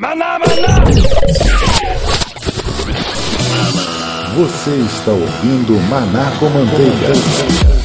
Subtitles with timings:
[0.00, 0.82] Maná, maná!
[4.34, 7.79] Você está ouvindo Maná com Manteiga.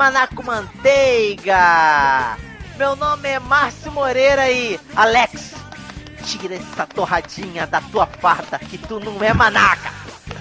[0.00, 2.38] Manaco Manteiga!
[2.78, 5.52] Meu nome é Márcio Moreira e Alex,
[6.24, 9.92] tira essa torradinha da tua farda que tu não é manaca!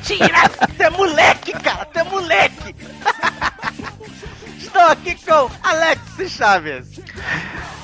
[0.01, 0.47] Tira!
[0.47, 1.83] Tu é moleque, cara!
[1.83, 2.73] Tu é moleque!
[4.57, 7.01] Estou aqui com Alex Chaves.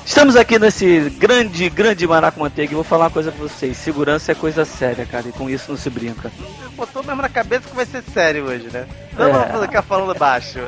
[0.06, 3.76] Estamos aqui nesse grande, grande Maraco Manteiga e vou falar uma coisa pra vocês.
[3.76, 6.30] Segurança é coisa séria, cara, e com isso não se brinca.
[6.76, 8.86] Botou mesmo na cabeça que vai ser sério hoje, né?
[9.18, 9.48] Não É.
[9.48, 10.60] vamos ficar falando baixo.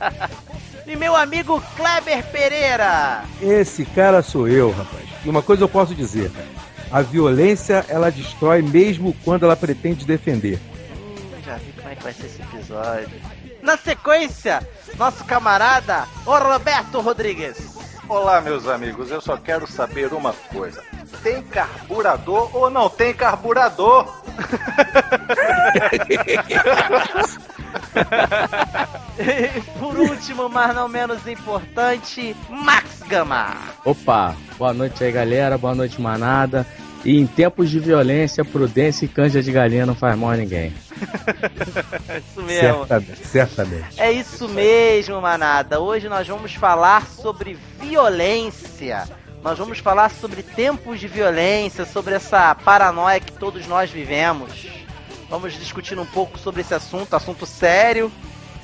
[0.86, 3.24] e meu amigo Kleber Pereira.
[3.42, 5.04] Esse cara sou eu, rapaz.
[5.24, 6.32] E uma coisa eu posso dizer:
[6.90, 10.58] a violência ela destrói mesmo quando ela pretende defender.
[10.96, 13.20] Hum, já vi como é que vai ser esse episódio.
[13.62, 14.66] Na sequência,
[14.96, 17.75] nosso camarada, o Roberto Rodrigues.
[18.08, 20.82] Olá, meus amigos, eu só quero saber uma coisa:
[21.22, 24.06] tem carburador ou não tem carburador?
[29.18, 33.56] E por último, mas não menos importante, Max Gama.
[33.84, 36.66] Opa, boa noite aí galera, boa noite manada.
[37.06, 40.74] E em tempos de violência, prudência e canja de galinha não faz mal a ninguém.
[42.08, 42.78] É isso mesmo.
[42.78, 43.86] Certamente, certamente.
[43.96, 45.78] É isso mesmo, manada.
[45.78, 49.04] Hoje nós vamos falar sobre violência.
[49.40, 54.66] Nós vamos falar sobre tempos de violência, sobre essa paranoia que todos nós vivemos.
[55.30, 58.10] Vamos discutir um pouco sobre esse assunto, assunto sério.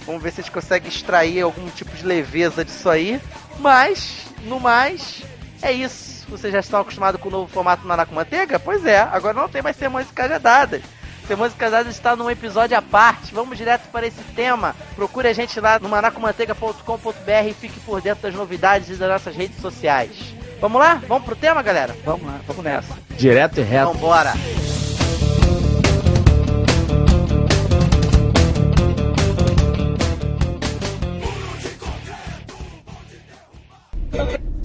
[0.05, 3.21] Vamos ver se a gente consegue extrair algum tipo de leveza disso aí.
[3.61, 5.23] Mas, no mais,
[5.63, 6.12] é isso.
[6.25, 8.59] Vocês já estão acostumados com o novo formato Maná com Manteiga?
[8.59, 10.83] Pois é, agora não tem mais sermões e cajadadas.
[11.27, 13.33] Sermões Casadas está num episódio à parte.
[13.33, 14.75] Vamos direto para esse tema.
[14.97, 19.37] Procure a gente lá no manacomanteiga.com.br e fique por dentro das novidades e das nossas
[19.37, 20.35] redes sociais.
[20.61, 21.01] Vamos lá?
[21.09, 21.97] Vamos pro tema, galera?
[22.05, 22.95] Vamos lá, vamos nessa.
[23.11, 23.93] Direto e reto.
[23.93, 24.33] Vambora!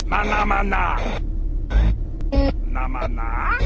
[0.06, 1.27] Maná, maná!
[2.78, 3.58] Na maná?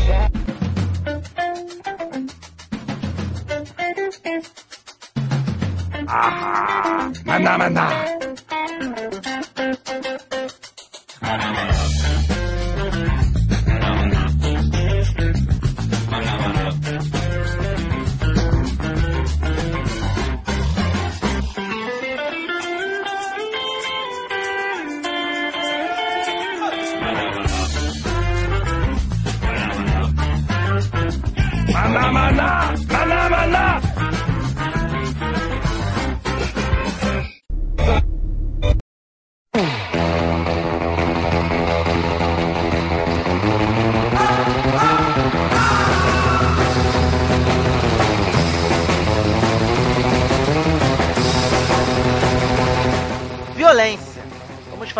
[6.07, 7.11] Ahá!
[7.27, 7.87] Maná, maná!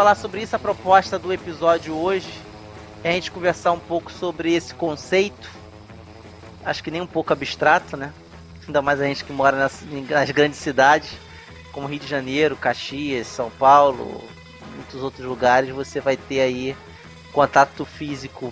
[0.01, 2.33] Falar sobre isso, a proposta do episódio hoje.
[3.03, 5.47] É a gente conversar um pouco sobre esse conceito.
[6.65, 8.11] Acho que nem um pouco abstrato, né?
[8.65, 11.11] Ainda mais a gente que mora nas, nas grandes cidades,
[11.71, 14.23] como Rio de Janeiro, Caxias, São Paulo,
[14.75, 16.75] muitos outros lugares, você vai ter aí
[17.31, 18.51] contato físico,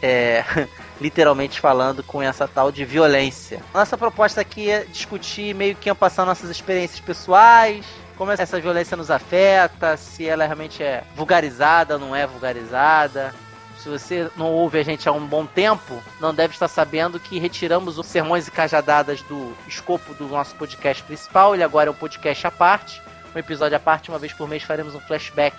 [0.00, 0.44] é,
[1.02, 3.60] literalmente falando, com essa tal de violência.
[3.74, 7.84] Nossa proposta aqui é discutir meio que passar nossas experiências pessoais,
[8.16, 13.34] como essa violência nos afeta, se ela realmente é vulgarizada não é vulgarizada.
[13.78, 17.40] Se você não ouve a gente há um bom tempo, não deve estar sabendo que
[17.40, 21.52] retiramos os sermões e cajadadas do escopo do nosso podcast principal.
[21.52, 23.02] Ele agora é um podcast à parte,
[23.34, 24.08] um episódio à parte.
[24.08, 25.56] Uma vez por mês faremos um flashback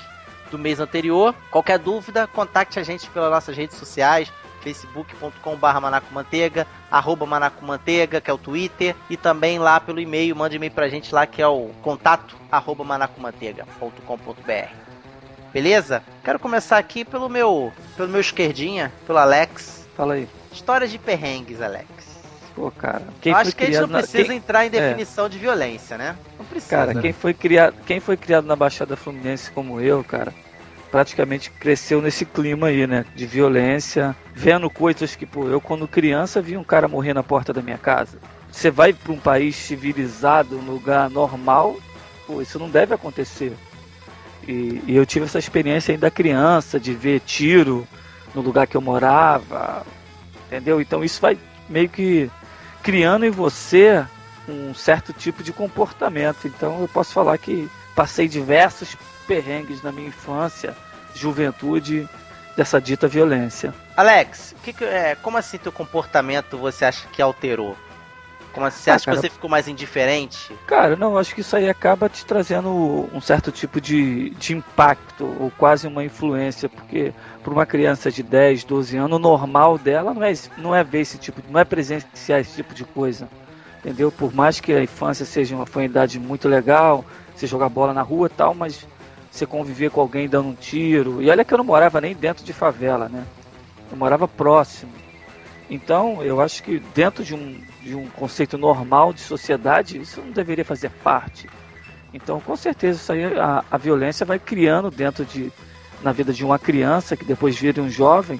[0.49, 1.35] do mês anterior.
[1.51, 4.31] Qualquer dúvida, contacte a gente pelas nossas redes sociais,
[4.63, 10.71] facebook.com.br manacomanteiga, arroba manacomanteiga, que é o Twitter, e também lá pelo e-mail, mande e-mail
[10.71, 14.67] pra gente lá, que é o contato, arroba manacomanteiga.com.br.
[15.53, 16.01] Beleza?
[16.23, 19.87] Quero começar aqui pelo meu, pelo meu esquerdinha, pelo Alex.
[19.95, 20.27] Fala aí.
[20.51, 21.87] Histórias de perrengues, Alex.
[22.55, 23.03] Pô, cara.
[23.21, 24.69] Quem acho que a gente não na- precisa quem- entrar em é.
[24.69, 26.15] definição de violência, né?
[26.37, 26.75] Não precisa.
[26.75, 30.31] Cara, quem foi criado, quem foi criado na Baixada Fluminense como eu, cara,
[30.93, 33.03] praticamente cresceu nesse clima aí, né?
[33.15, 37.51] De violência, vendo coisas que, pô, eu quando criança vi um cara morrer na porta
[37.51, 38.19] da minha casa.
[38.51, 41.77] Você vai para um país civilizado, um lugar normal,
[42.27, 43.53] pô, isso não deve acontecer.
[44.47, 47.87] E, e eu tive essa experiência ainda criança, de ver tiro
[48.35, 49.83] no lugar que eu morava,
[50.45, 50.79] entendeu?
[50.79, 52.29] Então isso vai meio que
[52.83, 54.05] criando em você
[54.47, 56.47] um certo tipo de comportamento.
[56.47, 60.75] Então eu posso falar que passei diversos perrengues na minha infância,
[61.15, 62.07] juventude,
[62.55, 63.73] dessa dita violência.
[63.97, 67.75] Alex, que que, é, como assim teu comportamento você acha que alterou?
[68.53, 70.55] Como assim, você Ah, acha cara, que você ficou mais indiferente?
[70.67, 72.69] Cara, não, acho que isso aí acaba te trazendo
[73.11, 77.11] um certo tipo de, de impacto, ou quase uma influência, porque
[77.43, 81.01] para uma criança de 10, 12 anos, o normal dela não é, não é ver
[81.01, 83.27] esse tipo, não é presenciar esse tipo de coisa.
[83.79, 84.11] Entendeu?
[84.11, 87.03] Por mais que a infância seja uma, foi uma idade muito legal,
[87.35, 88.85] você jogar bola na rua e tal, mas
[89.33, 91.19] você conviver com alguém dando um tiro.
[91.19, 93.25] E olha que eu não morava nem dentro de favela, né?
[93.89, 94.91] Eu morava próximo.
[95.67, 100.31] Então, eu acho que dentro de um, de um conceito normal de sociedade, isso não
[100.31, 101.49] deveria fazer parte.
[102.13, 105.51] Então, com certeza, isso aí, a, a violência vai criando dentro de,
[106.03, 108.39] na vida de uma criança, que depois vira um jovem,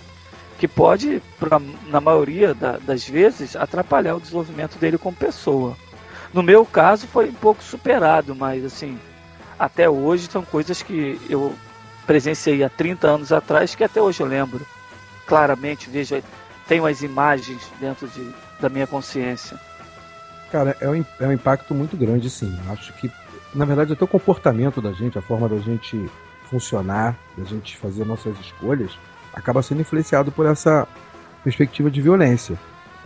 [0.60, 5.76] que pode, pra, na maioria da- das vezes, atrapalhar o desenvolvimento dele como pessoa.
[6.32, 9.00] No meu caso, foi um pouco superado, mas assim,
[9.64, 11.56] até hoje são coisas que eu
[12.06, 14.60] presenciei há 30 anos atrás que até hoje eu lembro.
[15.26, 16.22] Claramente, vejo,
[16.68, 18.30] tenho as imagens dentro de,
[18.60, 19.58] da minha consciência.
[20.52, 22.54] Cara, é um, é um impacto muito grande, sim.
[22.70, 23.10] Acho que,
[23.56, 26.12] na verdade, até o comportamento da gente, a forma da gente
[26.50, 28.92] funcionar, da gente fazer nossas escolhas,
[29.34, 30.86] acaba sendo influenciado por essa
[31.42, 32.60] perspectiva de violência.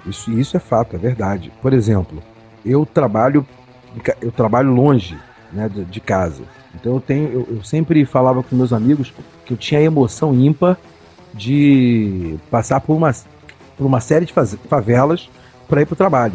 [0.08, 1.54] Isso, isso é fato, é verdade.
[1.62, 2.22] Por exemplo,
[2.66, 3.46] eu trabalho
[4.22, 5.18] eu trabalho longe
[5.52, 6.44] né, de, de casa.
[6.76, 9.14] Então eu tenho eu, eu sempre falava com meus amigos
[9.46, 10.78] que eu tinha emoção ímpar
[11.34, 13.12] de passar por uma,
[13.78, 14.34] por uma série de
[14.68, 15.30] favelas
[15.68, 16.34] para ir para o trabalho.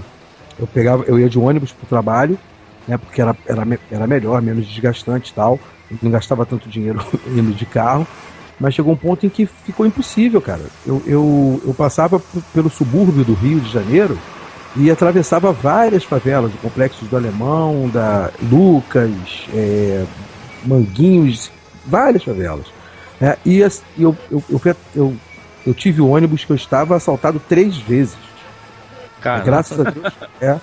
[0.58, 2.38] Eu pegava, eu ia de ônibus para o trabalho,
[2.86, 5.58] né, porque era, era, era melhor, menos desgastante e tal.
[6.00, 8.06] Não gastava tanto dinheiro indo de carro.
[8.60, 10.62] Mas chegou um ponto em que ficou impossível, cara.
[10.86, 12.20] Eu, eu, eu passava
[12.52, 14.16] pelo subúrbio do Rio de Janeiro
[14.74, 19.10] e atravessava várias favelas, o Complexo do Alemão, da Lucas,
[19.52, 20.04] é,
[20.64, 21.50] Manguinhos,
[21.86, 22.66] várias favelas.
[23.20, 23.36] né?
[23.44, 24.16] e eu, eu,
[24.50, 24.60] eu,
[24.94, 25.16] eu,
[25.66, 28.16] eu tive o ônibus que eu estava assaltado três vezes.
[29.20, 30.14] Cara, Graças a Deus.
[30.40, 30.60] É.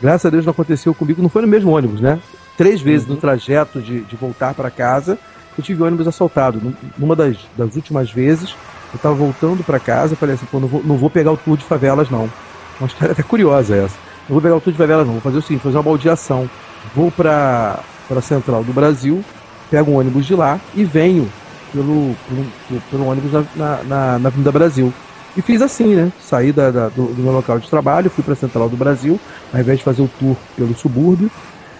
[0.00, 1.22] Graças a Deus não aconteceu comigo.
[1.22, 2.18] Não foi no mesmo ônibus, né?
[2.56, 5.18] Três vezes no trajeto de, de voltar para casa,
[5.56, 6.60] eu tive o ônibus assaltado.
[6.60, 8.56] Num- Numa das, das últimas vezes,
[8.92, 11.56] eu tava voltando para casa, falei assim, pô, não vou, não vou pegar o tour
[11.56, 12.28] de favelas, não.
[12.78, 14.00] Uma história até curiosa essa.
[14.28, 15.14] Não vou pegar o tour de favelas, não.
[15.14, 16.50] Vou fazer o seguinte, fazer uma baldeação.
[16.82, 19.26] Vou para a Central do Brasil,
[19.70, 21.34] pego um ônibus de lá e venho
[21.70, 23.48] pelo, pelo, pelo ônibus na,
[23.84, 24.96] na, na, Avenida Brasil.
[25.34, 26.12] E fiz assim, né?
[26.18, 29.22] Saí da, da- do, do meu local de trabalho, fui para a Central do Brasil,
[29.50, 31.32] ao invés de fazer o tour pelo subúrbio,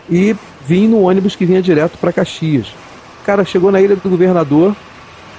[0.08, 2.78] e vim no ônibus que vinha direto para Caxias.
[3.22, 4.76] Cara, chegou na ilha do governador,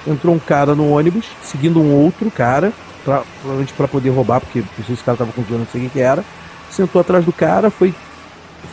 [0.06, 2.74] entrou um cara no ônibus, seguindo um outro cara,
[3.04, 5.70] pra, provavelmente para poder roubar, porque não sei se o cara tava com dinheiro, não
[5.70, 6.24] sei quem que era.
[6.70, 7.94] Sentou atrás do cara, foi,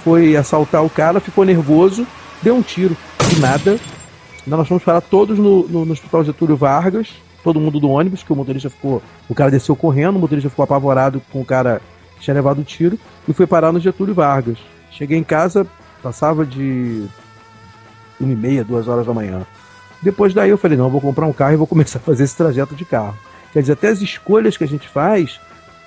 [0.04, 2.08] foi assaltar o cara, ficou nervoso,
[2.42, 2.96] deu um tiro.
[3.36, 3.80] E nada.
[4.48, 7.10] Nós fomos parar todos no, no, no hospital Getúlio Vargas,
[7.44, 9.02] todo mundo do ônibus, que o motorista ficou.
[9.30, 11.80] O cara desceu correndo, o motorista ficou apavorado com o cara
[12.16, 12.98] que tinha levado o tiro
[13.28, 14.58] e foi parar no Getúlio Vargas.
[14.90, 15.68] Cheguei em casa,
[16.02, 17.06] passava de
[18.20, 19.46] uma e meia, duas horas da manhã.
[20.02, 22.24] Depois daí eu falei, não, eu vou comprar um carro e vou começar a fazer
[22.24, 23.16] esse trajeto de carro.
[23.54, 25.40] Quer dizer, até as escolhas que a gente faz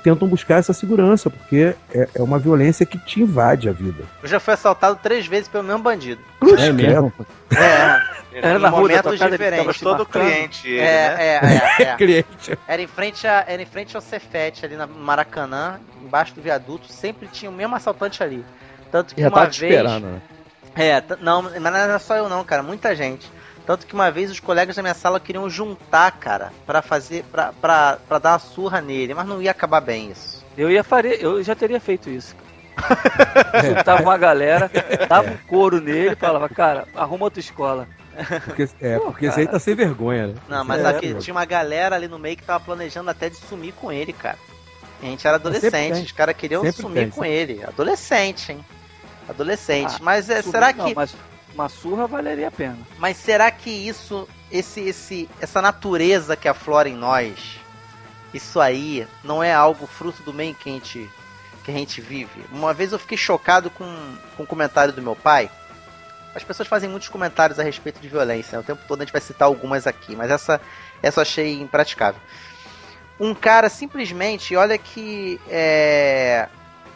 [0.03, 4.05] tentam buscar essa segurança, porque é, é uma violência que te invade a vida.
[4.23, 6.21] Eu já fui assaltado três vezes pelo mesmo bandido.
[6.39, 7.11] Cruz É mesmo?
[7.51, 8.03] É,
[8.35, 9.77] Era na rua momentos casa, diferentes.
[9.79, 11.17] te Todo cliente, ele, É, né?
[11.19, 11.97] é, é, é.
[11.97, 12.59] Cliente.
[12.69, 16.93] Era em frente a, era em frente ao Cefete, ali na Maracanã, embaixo do viaduto,
[16.93, 18.45] sempre tinha o mesmo assaltante ali.
[18.93, 19.73] Tanto que Já uma tava te vez.
[19.73, 20.21] esperando, né?
[20.77, 23.27] É, não, mas não era só eu não, cara, muita gente.
[23.67, 27.53] Tanto que uma vez os colegas da minha sala queriam juntar, cara, pra fazer, pra,
[27.53, 30.45] pra, pra dar uma surra nele, mas não ia acabar bem isso.
[30.57, 32.37] Eu ia fazer, eu já teria feito isso.
[33.65, 34.71] Juntava uma galera,
[35.09, 37.89] dava um couro nele e falava, cara, arruma outra escola.
[38.45, 40.35] Porque, é, porque esse aí tá sem vergonha, né?
[40.49, 41.21] Não, mas É, aqui mano.
[41.21, 44.39] tinha uma galera ali no meio que tava planejando até de sumir com ele, cara.
[45.03, 47.11] A gente era Sempre adolescente, os caras queriam Sempre sumir tem.
[47.11, 47.63] com ele.
[47.65, 48.65] Adolescente, hein?
[49.29, 49.95] Adolescente.
[49.97, 50.95] Ah, mas é, será não, que.
[50.95, 51.15] mas
[51.55, 52.79] uma surra valeria a pena.
[52.99, 57.59] Mas será que isso, esse, esse, essa natureza que aflora em nós,
[58.35, 61.11] isso aí não é algo fruto do meio que a gente,
[61.65, 62.45] que a gente vive?
[62.53, 63.87] Uma vez eu fiquei chocado com,
[64.37, 65.49] com um comentário do meu pai.
[66.35, 68.59] as pessoas fazem muitos comentários a respeito de violência.
[68.59, 68.63] Né?
[68.63, 70.61] O tempo todo a gente vai citar algumas aqui, mas essa,
[71.03, 72.21] essa eu achei impraticável.
[73.19, 76.49] Um cara simplesmente, olha que é,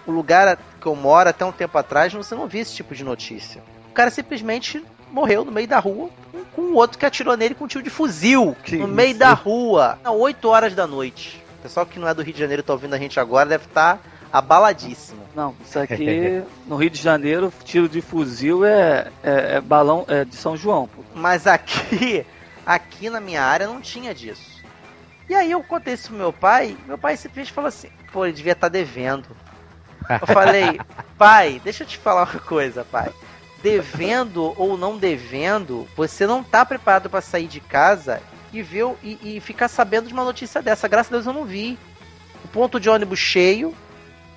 [0.05, 3.05] o lugar que eu moro até um tempo atrás, você não via esse tipo de
[3.05, 3.63] notícia.
[3.91, 6.11] O cara simplesmente morreu no meio da rua
[6.55, 9.19] com, um outro que atirou nele com um tiro de fuzil Que no meio isso?
[9.19, 11.43] da rua, às 8 horas da noite.
[11.59, 13.65] O pessoal que não é do Rio de Janeiro tá ouvindo a gente agora deve
[13.65, 14.01] estar
[14.33, 15.23] abaladíssimo.
[15.35, 20.25] Não, isso aqui no Rio de Janeiro, tiro de fuzil é, é, é balão é
[20.25, 20.89] de São João.
[20.89, 21.03] Pô.
[21.15, 22.27] Mas aqui,
[22.67, 24.59] aqui na minha área não tinha disso.
[25.29, 28.35] E aí eu contei isso pro meu pai, meu pai simplesmente falou assim, pô, ele
[28.35, 29.29] devia estar devendo.
[30.09, 30.81] Eu falei,
[31.19, 33.13] pai, deixa eu te falar uma coisa, pai.
[33.63, 38.23] Devendo ou não devendo, você não tá preparado para sair de casa
[38.53, 40.87] e ver e, e ficar sabendo de uma notícia dessa.
[40.89, 41.79] Graças a Deus eu não vi.
[42.45, 43.75] O ponto de ônibus cheio,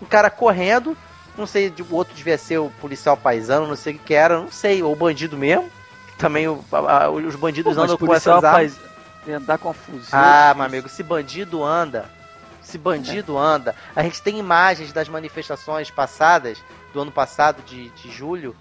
[0.02, 0.98] um cara correndo,
[1.38, 4.52] não sei, o outro devia ser o policial paisano, não sei o que, era, não
[4.52, 5.70] sei, ou o bandido mesmo.
[6.18, 8.78] Também o- a- a- os bandidos Pô, andam com essas rapaz,
[9.28, 10.10] andar com fuzil.
[10.12, 12.10] Ah, meu amigo, se bandido anda,
[12.62, 16.58] se bandido anda, a gente tem imagens das manifestações passadas,
[16.92, 18.56] do ano passado, de, de julho,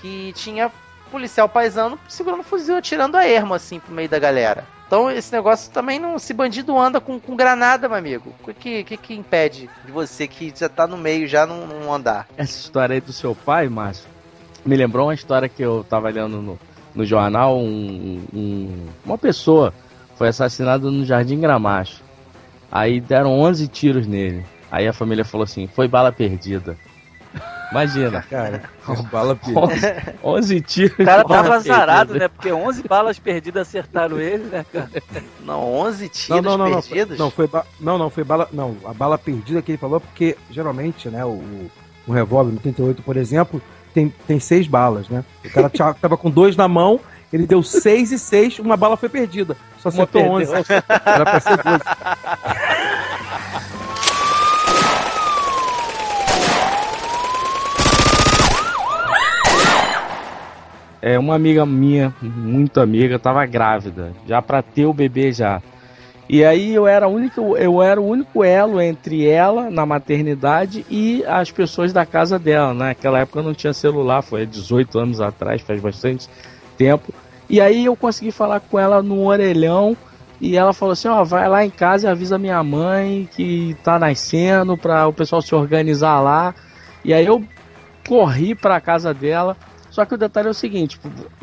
[0.00, 0.70] que tinha
[1.10, 4.64] policial paisano segurando fuzil, atirando a ermo, assim, pro meio da galera.
[4.86, 6.18] Então esse negócio também não.
[6.18, 10.26] Se bandido anda com, com granada, meu amigo, o que, que, que impede de você
[10.26, 12.26] que já tá no meio já não, não andar?
[12.36, 14.08] Essa história aí do seu pai, Márcio,
[14.64, 16.58] me lembrou uma história que eu tava lendo no,
[16.94, 17.58] no jornal.
[17.58, 19.74] Um, um- uma pessoa
[20.16, 22.02] foi assassinada no Jardim Gramacho.
[22.72, 24.44] Aí deram 11 tiros nele.
[24.70, 26.76] Aí a família falou assim: foi bala perdida.
[27.70, 28.62] Imagina, Cara,
[29.12, 29.60] bala perdida.
[29.60, 30.98] 11, 11 tiros.
[30.98, 32.24] O cara tava azarado, perdida.
[32.24, 32.28] né?
[32.28, 34.88] Porque 11 balas perdidas acertaram ele, né, cara?
[35.44, 37.18] Não, 11 Não, tiros não, não, não, foi, perdidos?
[37.18, 40.36] não, foi ba- não, não, foi bala, não, a bala perdida que ele falou, porque
[40.50, 41.70] geralmente, né, o, o,
[42.06, 43.60] o revólver no 38, por exemplo,
[43.92, 45.22] tem, tem seis balas, né?
[45.44, 46.98] O cara tinha- tava com dois na mão,
[47.30, 49.54] ele deu seis e seis, uma bala foi perdida.
[49.80, 50.54] Só acertou perdeu.
[50.56, 50.72] 11.
[51.04, 51.80] Era pra ser 12.
[61.00, 65.62] É, uma amiga minha, muito amiga, tava grávida, já pra ter o bebê já.
[66.28, 70.84] E aí eu era, a única, eu era o único elo entre ela na maternidade
[70.90, 72.74] e as pessoas da casa dela.
[72.74, 72.88] né?
[72.88, 76.28] Naquela época não tinha celular, foi há 18 anos atrás, faz bastante
[76.76, 77.14] tempo.
[77.48, 79.96] E aí eu consegui falar com ela no orelhão
[80.38, 83.98] e ela falou assim, ó, vai lá em casa e avisa minha mãe que tá
[83.98, 86.54] nascendo para o pessoal se organizar lá.
[87.02, 87.42] E aí eu
[88.06, 89.56] corri pra casa dela.
[89.98, 90.96] Só que o detalhe é o seguinte,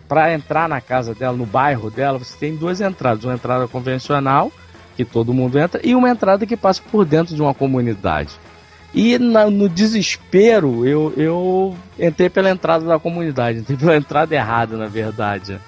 [0.08, 4.50] para entrar na casa dela, no bairro dela, você tem duas entradas, uma entrada convencional,
[4.96, 8.30] que todo mundo entra, e uma entrada que passa por dentro de uma comunidade.
[8.94, 14.78] E na- no desespero, eu, eu entrei pela entrada da comunidade, entrei pela entrada errada,
[14.78, 15.60] na verdade.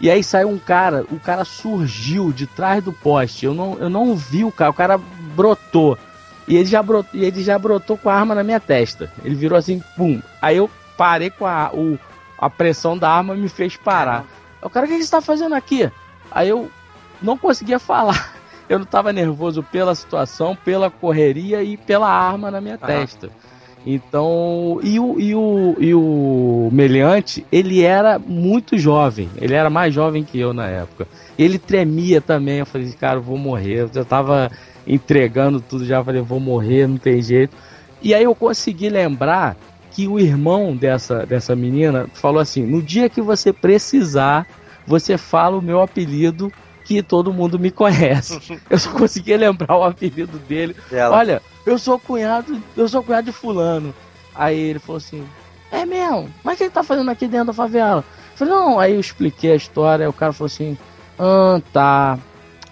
[0.00, 3.46] E aí saiu um cara, o cara surgiu de trás do poste.
[3.46, 4.96] Eu não, eu não vi o cara, o cara
[5.34, 5.98] brotou.
[6.46, 9.12] E ele, já brotou, e ele já brotou com a arma na minha testa.
[9.24, 10.22] Ele virou assim, pum.
[10.40, 11.98] Aí eu parei com a, o,
[12.42, 14.26] a pressão da arma me fez parar.
[14.60, 15.88] O cara, o que que você tá fazendo aqui?
[16.28, 16.68] Aí eu
[17.22, 18.34] não conseguia falar.
[18.68, 22.86] Eu não tava nervoso pela situação, pela correria e pela arma na minha Aham.
[22.86, 23.30] testa.
[23.86, 29.30] Então, e o, e, o, e o meliante, ele era muito jovem.
[29.36, 31.06] Ele era mais jovem que eu na época.
[31.38, 32.58] Ele tremia também.
[32.58, 33.82] Eu falei, cara, eu vou morrer.
[33.82, 34.50] Eu já tava
[34.84, 37.56] entregando tudo, já falei, vou morrer, não tem jeito.
[38.00, 39.56] E aí eu consegui lembrar
[39.94, 44.46] que o irmão dessa, dessa menina falou assim: no dia que você precisar,
[44.86, 46.52] você fala o meu apelido
[46.84, 48.38] que todo mundo me conhece.
[48.68, 50.74] Eu só consegui lembrar o apelido dele.
[51.16, 53.94] Olha, eu sou cunhado, eu sou cunhado de fulano.
[54.34, 55.24] Aí ele falou assim:
[55.70, 56.28] É mesmo?
[56.42, 58.04] Mas o que ele tá fazendo aqui dentro da favela?
[58.32, 60.76] Eu falei, não, aí eu expliquei a história, aí o cara falou assim,
[61.18, 62.18] ah, tá.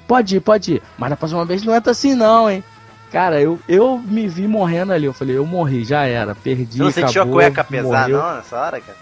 [0.08, 0.82] Pode ir, pode ir.
[0.98, 2.64] Mas da próxima vez não entra assim não, hein?
[3.10, 5.06] Cara, eu, eu me vi morrendo ali.
[5.06, 6.34] Eu falei, eu morri, já era.
[6.34, 6.78] Perdi.
[6.78, 8.18] Você não sentiu a acabou, cueca pesar, morreu.
[8.18, 8.98] não, nessa hora, cara?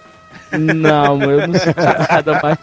[0.58, 2.58] Não, eu não senti nada, mas.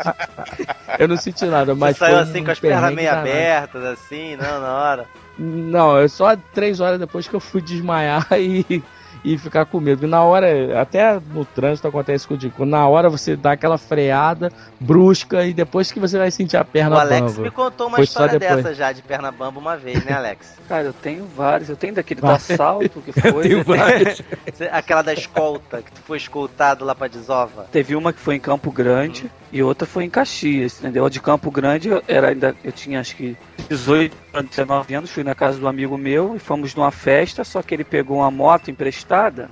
[0.97, 1.97] Eu não senti nada, mas.
[1.97, 3.29] Você saiu assim um com as pernas meio danado.
[3.29, 5.05] abertas, assim, não, na hora.
[5.37, 8.83] Não, é só três horas depois que eu fui desmaiar e,
[9.25, 10.05] e ficar com medo.
[10.05, 12.65] E na hora, até no trânsito acontece contigo.
[12.65, 16.95] Na hora você dá aquela freada brusca e depois que você vai sentir a perna
[16.95, 17.41] o Alex bamba.
[17.41, 18.63] me contou uma Foi história depois.
[18.63, 20.55] dessa já, de perna bamba uma vez, né, Alex?
[20.69, 21.69] Cara, eu tenho vários.
[21.69, 23.43] Eu tenho daquele do assalto que foi.
[23.49, 24.21] Tenho vários.
[24.53, 27.65] Cê- Aquela da escolta, que tu foi escoltado lá pra Desova.
[27.71, 31.05] Teve uma que foi em Campo Grande e outra foi em Caxias, entendeu?
[31.05, 33.35] A de Campo Grande eu era ainda eu tinha acho que
[33.69, 37.61] 18 para 19 anos, fui na casa do amigo meu e fomos numa festa, só
[37.61, 39.49] que ele pegou uma moto emprestada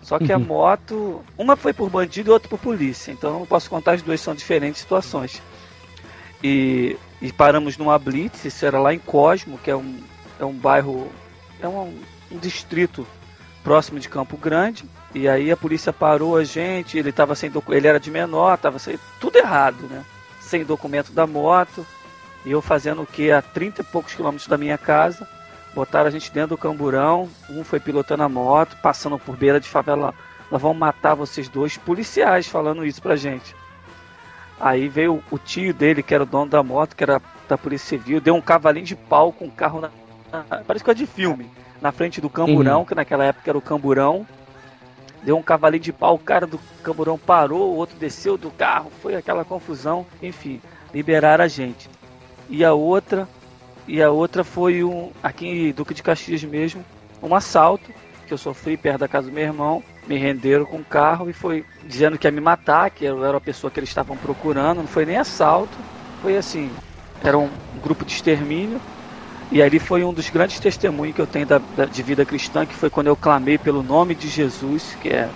[0.00, 3.10] Só que a moto, uma foi por bandido e outra por polícia.
[3.10, 5.42] Então eu posso contar as duas, são diferentes situações.
[6.42, 10.00] E, e paramos numa blitz, isso era lá em Cosmo, que é um,
[10.38, 11.10] é um bairro,
[11.60, 11.92] é um,
[12.30, 13.04] um distrito
[13.64, 14.84] próximo de Campo Grande.
[15.12, 18.78] E aí a polícia parou a gente, ele tava sem ele era de menor, tava
[18.78, 20.04] sem tudo errado, né?
[20.40, 21.84] Sem documento da moto.
[22.44, 25.26] E eu fazendo o que a 30 e poucos quilômetros da minha casa.
[25.74, 29.68] Botaram a gente dentro do camburão, um foi pilotando a moto, passando por beira de
[29.68, 30.12] favela.
[30.50, 33.56] Nós vamos matar vocês dois, policiais falando isso pra gente.
[34.60, 37.98] Aí veio o tio dele, que era o dono da moto, que era da Polícia
[37.98, 39.90] Civil, deu um cavalinho de pau com um carro na.
[40.66, 41.50] Parece coisa de filme.
[41.80, 42.84] Na frente do camburão, uhum.
[42.84, 44.26] que naquela época era o camburão.
[45.22, 48.90] Deu um cavalinho de pau, o cara do camburão parou, o outro desceu do carro,
[49.02, 50.06] foi aquela confusão.
[50.22, 50.60] Enfim,
[50.92, 51.88] liberaram a gente.
[52.48, 53.28] E a outra,
[53.86, 56.84] e a outra foi um, aqui em Duque de Caxias mesmo,
[57.22, 57.90] um assalto
[58.26, 59.82] que eu sofri perto da casa do meu irmão.
[60.06, 63.36] Me renderam com o carro e foi dizendo que ia me matar, que eu era
[63.36, 64.78] a pessoa que eles estavam procurando.
[64.78, 65.76] Não foi nem assalto,
[66.20, 66.70] foi assim:
[67.22, 67.48] era um
[67.82, 68.80] grupo de extermínio.
[69.50, 72.64] E ali foi um dos grandes testemunhos que eu tenho da, da, de vida cristã,
[72.64, 75.28] que foi quando eu clamei pelo nome de Jesus, que é,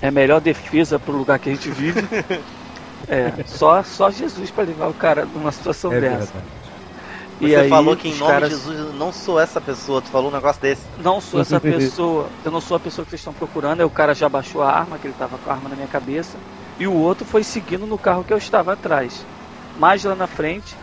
[0.00, 2.00] é a melhor defesa para o lugar que a gente vive.
[3.08, 6.32] É, só, só Jesus para levar o cara numa situação é dessa.
[6.32, 6.60] Verdade.
[7.40, 8.50] Você aí, falou que em nome caras...
[8.50, 10.82] de Jesus eu não sou essa pessoa, tu falou um negócio desse.
[11.02, 13.90] Não sou essa pessoa, eu não sou a pessoa que vocês estão procurando, aí o
[13.90, 16.36] cara já baixou a arma, que ele tava com a arma na minha cabeça,
[16.78, 19.24] e o outro foi seguindo no carro que eu estava atrás.
[19.78, 20.76] Mais lá na frente,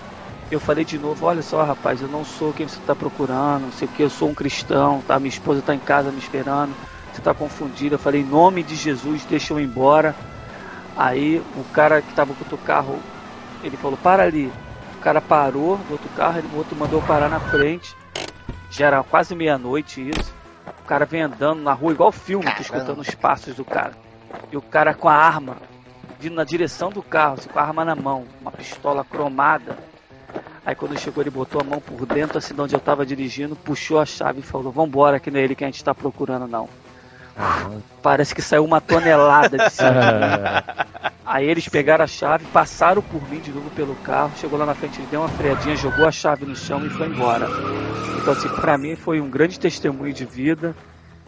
[0.49, 3.71] eu falei de novo, olha só rapaz, eu não sou quem você está procurando, não
[3.71, 5.19] sei o que, eu sou um cristão, tá?
[5.19, 6.73] Minha esposa está em casa me esperando,
[7.11, 7.95] você está confundido.
[7.95, 10.15] Eu falei, em nome de Jesus, deixa eu ir embora.
[10.97, 12.97] Aí o cara que estava com o outro carro,
[13.63, 14.51] ele falou, para ali.
[14.97, 17.95] O cara parou do outro carro, o outro mandou parar na frente.
[18.71, 20.33] Já era quase meia-noite isso.
[20.83, 22.61] O cara vem andando na rua igual filme, Caramba.
[22.61, 23.93] escutando os passos do cara.
[24.51, 25.57] E o cara com a arma,
[26.19, 29.77] vindo na direção do carro, assim, com a arma na mão, uma pistola cromada.
[30.65, 33.55] Aí quando chegou ele botou a mão por dentro, assim de onde eu tava dirigindo,
[33.55, 36.47] puxou a chave e falou, vambora, que não é ele que a gente tá procurando
[36.47, 36.67] não.
[38.01, 40.63] Parece que saiu uma tonelada de cima.
[41.25, 44.73] Aí eles pegaram a chave, passaram por mim de novo pelo carro, chegou lá na
[44.73, 47.47] frente, ele deu uma freadinha, jogou a chave no chão e foi embora.
[48.21, 50.73] Então, assim, pra mim foi um grande testemunho de vida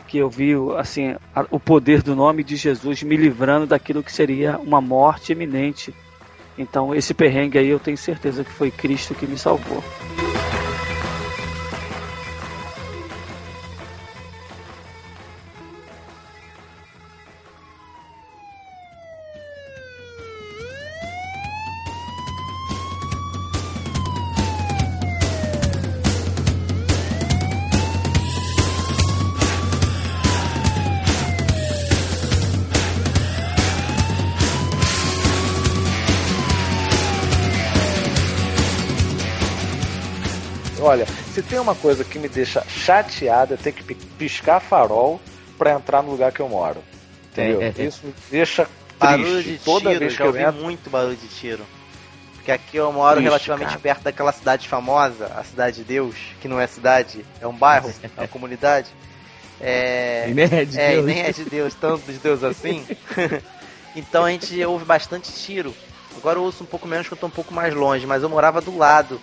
[0.07, 1.15] que eu vi, assim,
[1.51, 5.93] o poder do nome de Jesus me livrando daquilo que seria uma morte iminente.
[6.57, 9.83] Então, esse perrengue aí eu tenho certeza que foi Cristo que me salvou.
[41.59, 45.19] Tem uma coisa que me deixa chateada, é ter que piscar farol
[45.57, 46.81] para entrar no lugar que eu moro.
[47.31, 47.61] Entendeu?
[47.61, 47.83] É, é, é.
[47.83, 48.65] Isso me deixa
[48.97, 50.61] barulho de toda tiro, vez que eu ouvi entro...
[50.61, 51.65] muito barulho de tiro.
[52.35, 53.79] Porque aqui eu moro Ixi, relativamente cara.
[53.81, 57.91] perto daquela cidade famosa, a Cidade de Deus, que não é cidade, é um bairro,
[58.01, 58.87] é uma comunidade.
[59.59, 61.05] É, e nem é de é, Deus.
[61.05, 62.87] nem é de Deus, tanto de Deus assim.
[63.97, 65.75] então a gente ouve bastante tiro.
[66.15, 68.29] Agora eu ouço um pouco menos que eu tô um pouco mais longe, mas eu
[68.29, 69.19] morava do lado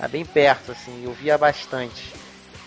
[0.00, 2.12] é bem perto, assim, eu via bastante.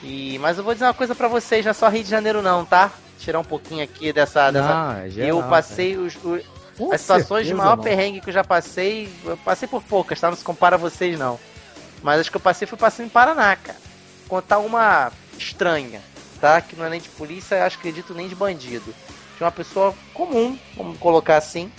[0.04, 2.42] E, mas eu vou dizer uma coisa para vocês, não é só Rio de Janeiro
[2.42, 2.92] não, tá?
[3.20, 4.52] Tirar um pouquinho aqui dessa.
[4.52, 4.68] dessa...
[4.68, 6.42] Não, é geral, eu passei os, os
[6.92, 7.84] as situações de maior não.
[7.84, 9.14] perrengue que eu já passei.
[9.24, 10.30] Eu passei por poucas, tá?
[10.30, 11.40] Não se compara a vocês não.
[12.02, 13.78] Mas as que eu passei foi passando em Paraná, cara.
[14.28, 16.02] Contar uma estranha,
[16.40, 16.60] tá?
[16.62, 18.96] Que não é nem de polícia, acho que acredito nem de bandido.
[19.38, 21.72] De uma pessoa comum, vamos colocar assim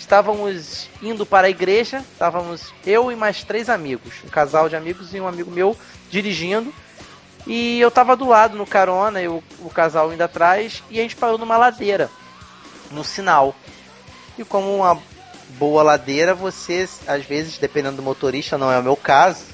[0.00, 5.14] estávamos indo para a igreja, estávamos eu e mais três amigos, um casal de amigos
[5.14, 5.76] e um amigo meu
[6.10, 6.72] dirigindo.
[7.46, 11.16] E eu estava do lado no carona, eu, o casal indo atrás, e a gente
[11.16, 12.10] parou numa ladeira,
[12.90, 13.54] no sinal.
[14.38, 14.98] E como uma
[15.50, 19.44] boa ladeira, você, às vezes, dependendo do motorista, não é o meu caso,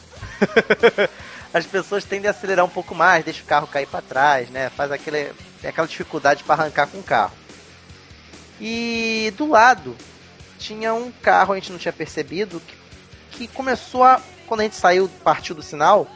[1.53, 4.71] as pessoas tendem a acelerar um pouco mais, deixa o carro cair para trás, né?
[4.71, 5.33] Faz aquele,
[5.65, 7.35] aquela dificuldade para arrancar com o carro.
[8.61, 9.97] E do lado
[10.67, 12.77] tinha um carro, a gente não tinha percebido, que,
[13.31, 14.21] que começou a.
[14.47, 16.07] Quando a gente saiu, partiu do sinal,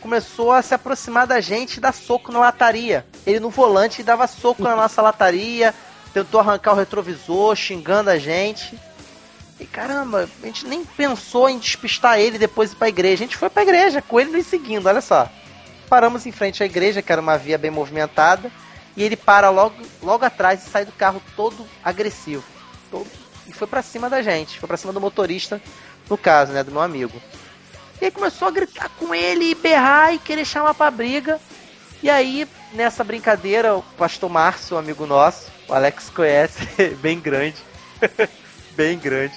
[0.00, 3.06] começou a se aproximar da gente e dar soco na lataria.
[3.26, 5.74] Ele no volante dava soco na nossa lataria,
[6.12, 8.78] tentou arrancar o retrovisor, xingando a gente.
[9.58, 13.24] E caramba, a gente nem pensou em despistar ele depois ir pra igreja.
[13.24, 15.28] A gente foi pra igreja, com ele nos seguindo, olha só.
[15.88, 18.50] Paramos em frente à igreja, que era uma via bem movimentada,
[18.96, 22.44] E ele para logo, logo atrás e sai do carro todo agressivo.
[22.90, 23.06] Todo,
[23.50, 25.60] e foi para cima da gente, foi para cima do motorista,
[26.08, 27.20] no caso, né, do meu amigo.
[28.00, 31.38] E aí começou a gritar com ele, e berrar e querer chamar pra briga.
[32.02, 36.66] E aí, nessa brincadeira, o pastor Márcio, um amigo nosso, o Alex conhece,
[37.02, 37.56] bem grande,
[38.72, 39.34] bem grande,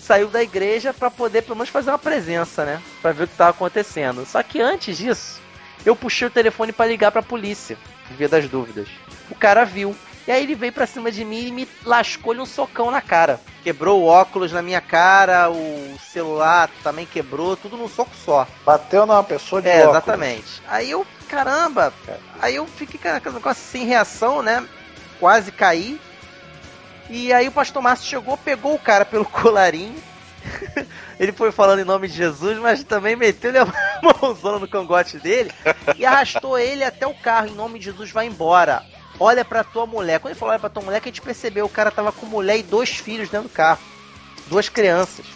[0.00, 2.82] saiu da igreja para poder pelo menos fazer uma presença, né?
[3.02, 4.24] Pra ver o que tava acontecendo.
[4.24, 5.38] Só que antes disso,
[5.84, 7.76] eu puxei o telefone para ligar pra polícia,
[8.16, 8.88] via das dúvidas.
[9.30, 9.94] O cara viu.
[10.28, 13.40] E aí ele veio pra cima de mim e me lascou-lhe um socão na cara.
[13.64, 18.46] Quebrou o óculos na minha cara, o celular também quebrou, tudo num soco só.
[18.62, 19.90] Bateu numa pessoa de É, óculos.
[19.96, 20.62] exatamente.
[20.68, 21.94] Aí eu, caramba,
[22.42, 24.68] aí eu fiquei com aquele negócio sem reação, né?
[25.18, 25.98] Quase caí.
[27.08, 29.96] E aí o pastor Márcio chegou, pegou o cara pelo colarinho.
[31.18, 33.66] Ele foi falando em nome de Jesus, mas também meteu-lhe a
[34.02, 35.50] mãozona no cangote dele
[35.96, 37.48] e arrastou ele até o carro.
[37.48, 38.84] Em nome de Jesus, vai embora.
[39.20, 40.20] Olha pra tua mulher.
[40.20, 42.26] Quando ele falou olha pra tua mulher, que a gente percebeu, o cara tava com
[42.26, 43.80] mulher e dois filhos dentro do carro.
[44.48, 45.26] Duas crianças.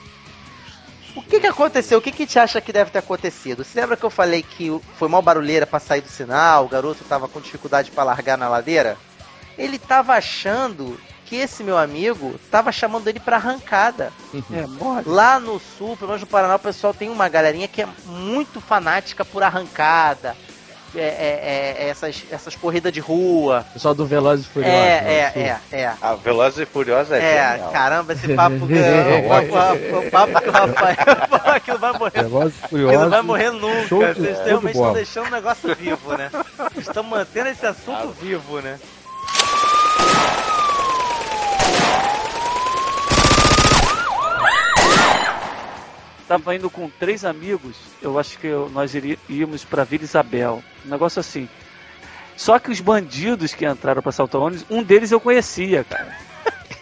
[1.15, 1.99] O que que aconteceu?
[1.99, 3.65] O que que te acha que deve ter acontecido?
[3.65, 7.05] Você lembra que eu falei que foi mal barulheira pra sair do sinal, o garoto
[7.05, 8.97] tava com dificuldade pra largar na ladeira?
[9.59, 14.13] Ele tava achando que esse meu amigo tava chamando ele pra arrancada.
[14.53, 15.05] É, mole.
[15.07, 18.61] Lá no sul, pelo menos no Paraná, o pessoal tem uma galerinha que é muito
[18.61, 20.37] fanática por arrancada.
[20.95, 23.65] É, é- é- essas, essas corridas de rua.
[23.73, 24.77] Pessoal do Velozes e Furiosos.
[24.79, 25.13] É, né?
[25.15, 25.93] é, é, é.
[26.03, 27.71] A Velozes e Furiosos é, É, genial.
[27.73, 30.97] caramba, esse papo, o papo, o papo que o Rafael
[31.57, 32.23] aquilo vai morrer.
[32.23, 33.27] Velozes e Aquilo não vai Furiosos.
[33.27, 34.15] morrer nunca.
[34.15, 36.31] Vocês realmente estão deixando o negócio vivo, né?
[36.77, 38.79] Estão mantendo esse assunto vivo, né?
[46.29, 50.63] Tava indo com três amigos, eu acho que eu- nós irí- íamos pra Vila Isabel.
[50.87, 51.49] Um negócio assim.
[52.37, 56.17] Só que os bandidos que entraram pra assaltar o ônibus, um deles eu conhecia, cara.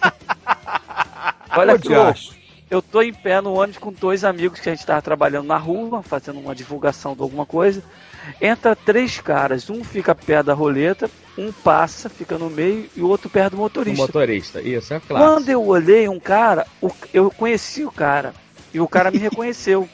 [1.57, 2.03] Olha que louco.
[2.11, 2.40] Odiacho.
[2.70, 5.57] Eu tô em pé no ônibus com dois amigos que a gente tava trabalhando na
[5.57, 7.83] rua, fazendo uma divulgação de alguma coisa.
[8.40, 13.09] Entra três caras, um fica perto da roleta, um passa, fica no meio e o
[13.09, 14.03] outro perto do O motorista.
[14.07, 14.61] motorista.
[14.62, 15.50] Isso, é Quando clássico.
[15.50, 16.64] eu olhei um cara,
[17.12, 18.33] eu conheci o cara.
[18.73, 19.89] E o cara me reconheceu.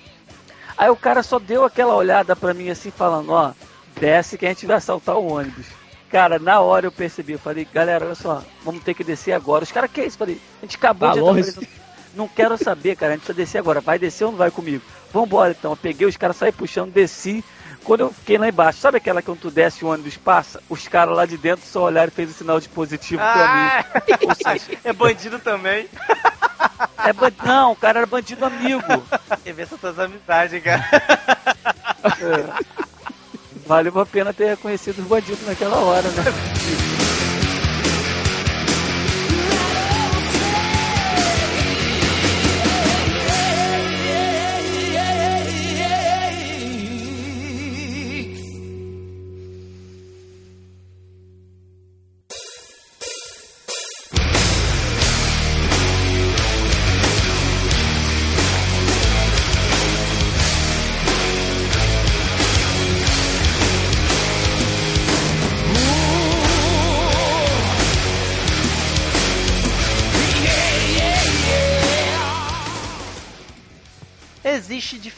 [0.77, 3.53] Aí o cara só deu aquela olhada pra mim assim, falando, ó,
[3.99, 5.67] desce que a gente vai assaltar o ônibus.
[6.11, 9.65] Cara, na hora eu percebi, eu falei, galera, olha só, vamos ter que descer agora.
[9.65, 10.19] Os caras, que é isso?
[10.19, 11.69] Falei, a gente acabou de entrar.
[12.15, 13.81] Não quero saber, cara, a gente precisa descer agora.
[13.81, 14.83] Vai descer ou não vai comigo?
[15.13, 15.73] Vambora então.
[15.73, 17.45] Eu peguei os caras, saí puxando, desci.
[17.87, 20.61] Quando eu fiquei lá embaixo, sabe aquela que quando tu desce o ônibus passa?
[20.69, 24.27] Os caras lá de dentro só olharam e fez o sinal de positivo pra mim.
[24.27, 25.89] Ou seja, é bandido também.
[27.05, 28.83] é ban- Não, o cara era bandido amigo.
[29.45, 30.85] Quer ver essas tuas amizades, cara.
[32.21, 32.65] É.
[33.67, 36.23] Valeu a pena ter reconhecido os bandidos naquela hora, né?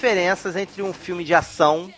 [0.09, 1.93] Diferenças entre um filme de ação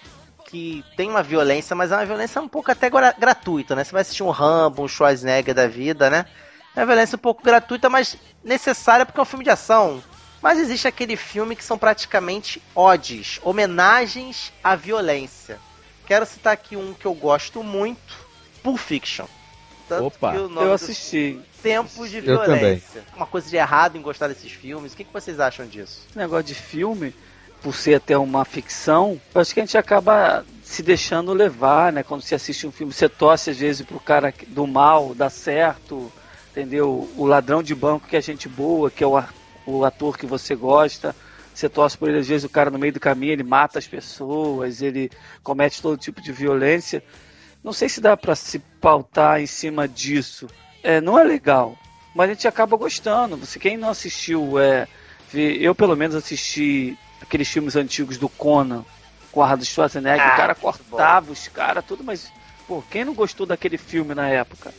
[0.48, 3.84] que tem uma violência, mas é uma violência um pouco até gra- gratuita, né?
[3.84, 6.26] Você vai assistir um Rambo, um Schwarzenegger da vida, né?
[6.74, 10.02] É uma violência um pouco gratuita, mas necessária porque é um filme de ação.
[10.42, 15.60] Mas existe aquele filme que são praticamente odes, homenagens à violência.
[16.06, 18.16] Quero citar aqui um que eu gosto muito,
[18.62, 19.26] Pulp Fiction.
[19.88, 21.38] Tanto Opa, que o nome Eu assisti.
[21.62, 23.04] Tempos de Violência.
[23.14, 24.92] Uma coisa de errado em gostar desses filmes.
[24.92, 26.06] O que, que vocês acham disso?
[26.08, 27.14] Esse negócio de filme,
[27.62, 32.02] por ser até uma ficção, acho que a gente acaba se deixando levar, né?
[32.02, 36.12] Quando você assiste um filme, você torce às vezes pro cara do mal, dá certo,
[36.50, 37.10] entendeu?
[37.16, 39.20] O ladrão de banco que é gente boa, que é o,
[39.66, 41.14] o ator que você gosta.
[41.52, 43.86] Você torce por ele, às vezes o cara no meio do caminho, ele mata as
[43.86, 45.10] pessoas, ele
[45.42, 47.02] comete todo tipo de violência.
[47.62, 50.46] Não sei se dá pra se pautar em cima disso.
[50.82, 51.76] É, não é legal,
[52.14, 53.36] mas a gente acaba gostando.
[53.36, 54.86] Você quem não assistiu, é,
[55.34, 58.84] eu pelo menos assisti aqueles filmes antigos do Conan
[59.30, 62.32] com o Arnold Schwarzenegger, Ah, o cara cortava os caras, tudo, mas
[62.66, 64.72] pô, quem não gostou daquele filme na época?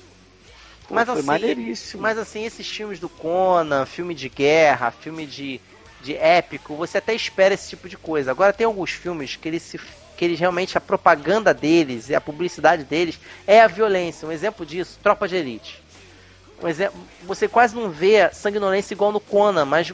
[0.87, 2.01] Pô, Mas foi assim, maneiríssimo.
[2.01, 5.61] Mas assim, esses filmes do Conan, filme de guerra, filme de,
[6.01, 8.31] de épico, você até espera esse tipo de coisa.
[8.31, 9.79] Agora tem alguns filmes que eles se
[10.17, 14.27] que eles realmente, a propaganda deles e a publicidade deles é a violência.
[14.27, 15.81] Um exemplo disso, Tropa de Elite.
[16.61, 19.91] Um exemplo, você quase não vê sanguinolência igual no Conan, mas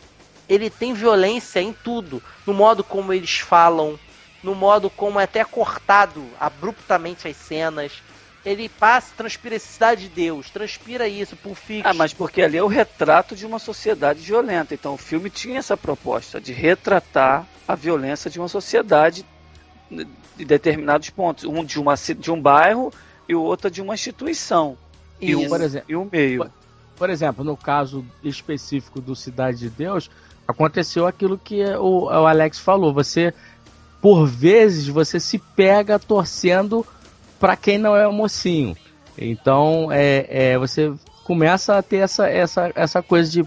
[0.47, 2.21] ele tem violência em tudo.
[2.45, 3.99] No modo como eles falam,
[4.43, 7.91] no modo como é até cortado abruptamente as cenas.
[8.45, 11.57] Ele passa, transpira a cidade de Deus, transpira isso, por.
[11.83, 14.73] Ah, mas porque ali é o retrato de uma sociedade violenta.
[14.73, 19.25] Então o filme tinha essa proposta de retratar a violência de uma sociedade
[20.37, 21.43] de determinados pontos.
[21.43, 22.93] Um de, uma, de um bairro
[23.27, 24.77] e o outro de uma instituição.
[25.19, 26.43] E, um, por exemplo, e um meio.
[26.43, 26.51] Por,
[26.95, 30.09] por exemplo, no caso específico do Cidade de Deus,
[30.47, 32.93] aconteceu aquilo que o, o Alex falou.
[32.93, 33.33] Você,
[34.01, 36.85] por vezes, você se pega torcendo
[37.39, 38.75] para quem não é mocinho.
[39.17, 43.43] Então, é, é, você começa a ter essa, essa, essa coisa de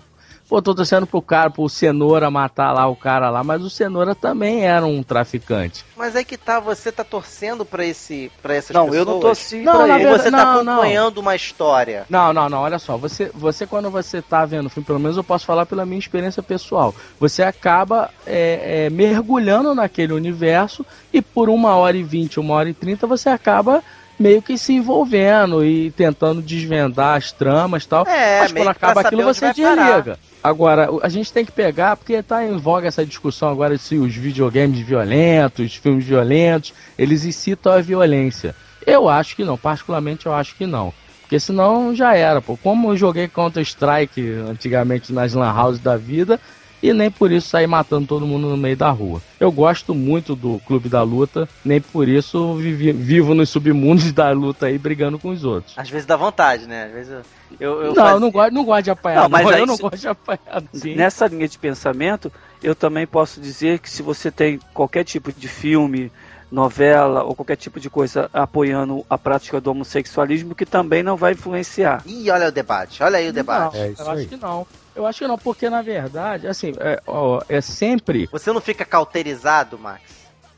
[0.50, 4.16] Pô, tô torcendo pro cara, pro Cenoura matar lá o cara lá, mas o Cenoura
[4.16, 5.84] também era um traficante.
[5.96, 9.06] Mas é que tá, você tá torcendo pra, esse, pra essas não, pessoas?
[9.06, 10.10] Não, eu não torci não, pra ele.
[10.10, 11.22] Você tá não, tá acompanhando não.
[11.22, 12.04] uma história.
[12.10, 15.16] Não, não, não, olha só, você, você quando você tá vendo o filme, pelo menos
[15.16, 21.22] eu posso falar pela minha experiência pessoal, você acaba é, é, mergulhando naquele universo e
[21.22, 23.84] por uma hora e vinte, uma hora e trinta, você acaba
[24.18, 28.04] meio que se envolvendo e tentando desvendar as tramas e tal.
[28.04, 30.02] É, mas quando acaba aquilo você desliga.
[30.02, 30.29] Parar.
[30.42, 34.14] Agora, a gente tem que pegar, porque está em voga essa discussão agora se os
[34.14, 38.55] videogames violentos, filmes violentos, eles incitam a violência.
[38.87, 40.94] Eu acho que não, particularmente eu acho que não.
[41.20, 42.57] Porque senão já era, pô.
[42.57, 46.40] Como eu joguei Counter-Strike antigamente nas lan houses da vida,
[46.82, 49.20] e nem por isso sair matando todo mundo no meio da rua.
[49.38, 54.30] Eu gosto muito do Clube da Luta, nem por isso vivi, vivo nos submundos da
[54.30, 55.76] luta aí brigando com os outros.
[55.76, 56.84] Às vezes dá vontade, né?
[56.84, 57.22] Às vezes eu,
[57.58, 58.20] eu, eu não, fazia...
[58.20, 59.22] não gosto, não gosto de apanhar.
[59.22, 60.62] Não, mas não, eu não gosto de apanhar.
[60.72, 60.94] Sim.
[60.94, 65.48] Nessa linha de pensamento, eu também posso dizer que se você tem qualquer tipo de
[65.48, 66.10] filme,
[66.50, 71.32] novela ou qualquer tipo de coisa apoiando a prática do homossexualismo, que também não vai
[71.32, 72.02] influenciar.
[72.06, 73.76] Ih, olha o debate, olha aí o debate.
[73.76, 74.66] Não, é eu acho que não.
[74.94, 78.28] Eu acho que não, porque na verdade, assim, é, ó, é sempre.
[78.32, 80.02] Você não fica cauterizado, Max?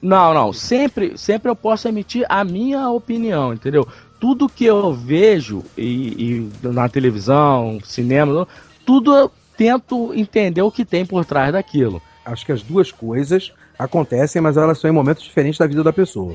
[0.00, 0.52] Não, não.
[0.52, 3.86] Sempre, sempre eu posso emitir a minha opinião, entendeu?
[4.18, 8.48] Tudo que eu vejo e, e na televisão, cinema,
[8.84, 12.02] tudo eu tento entender o que tem por trás daquilo.
[12.24, 13.52] Acho que as duas coisas
[13.84, 16.34] acontecem, mas elas são em momentos diferentes da vida da pessoa.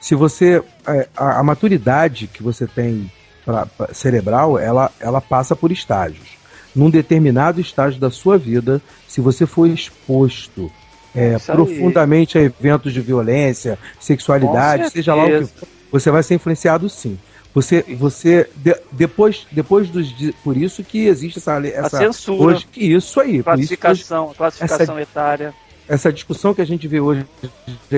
[0.00, 0.62] Se você.
[0.86, 3.10] É, a, a maturidade que você tem
[3.44, 6.42] pra, pra, cerebral, ela, ela passa por estágios
[6.74, 10.70] num determinado estágio da sua vida, se você for exposto
[11.14, 16.34] é, profundamente a eventos de violência, sexualidade, seja lá o que for, você vai ser
[16.34, 17.18] influenciado sim.
[17.54, 20.10] Você, você de, depois, depois dos,
[20.42, 24.98] por isso que existe essa, essa a censura, hoje, que isso aí, classificação, isso, classificação
[24.98, 25.54] essa, etária.
[25.88, 27.26] Essa discussão que a gente vê hoje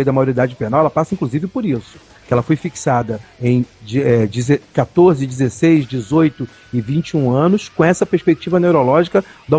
[0.05, 4.29] da maioridade penal, ela passa inclusive por isso que ela foi fixada em é,
[4.73, 9.57] 14, 16, 18 e 21 anos, com essa perspectiva neurológica do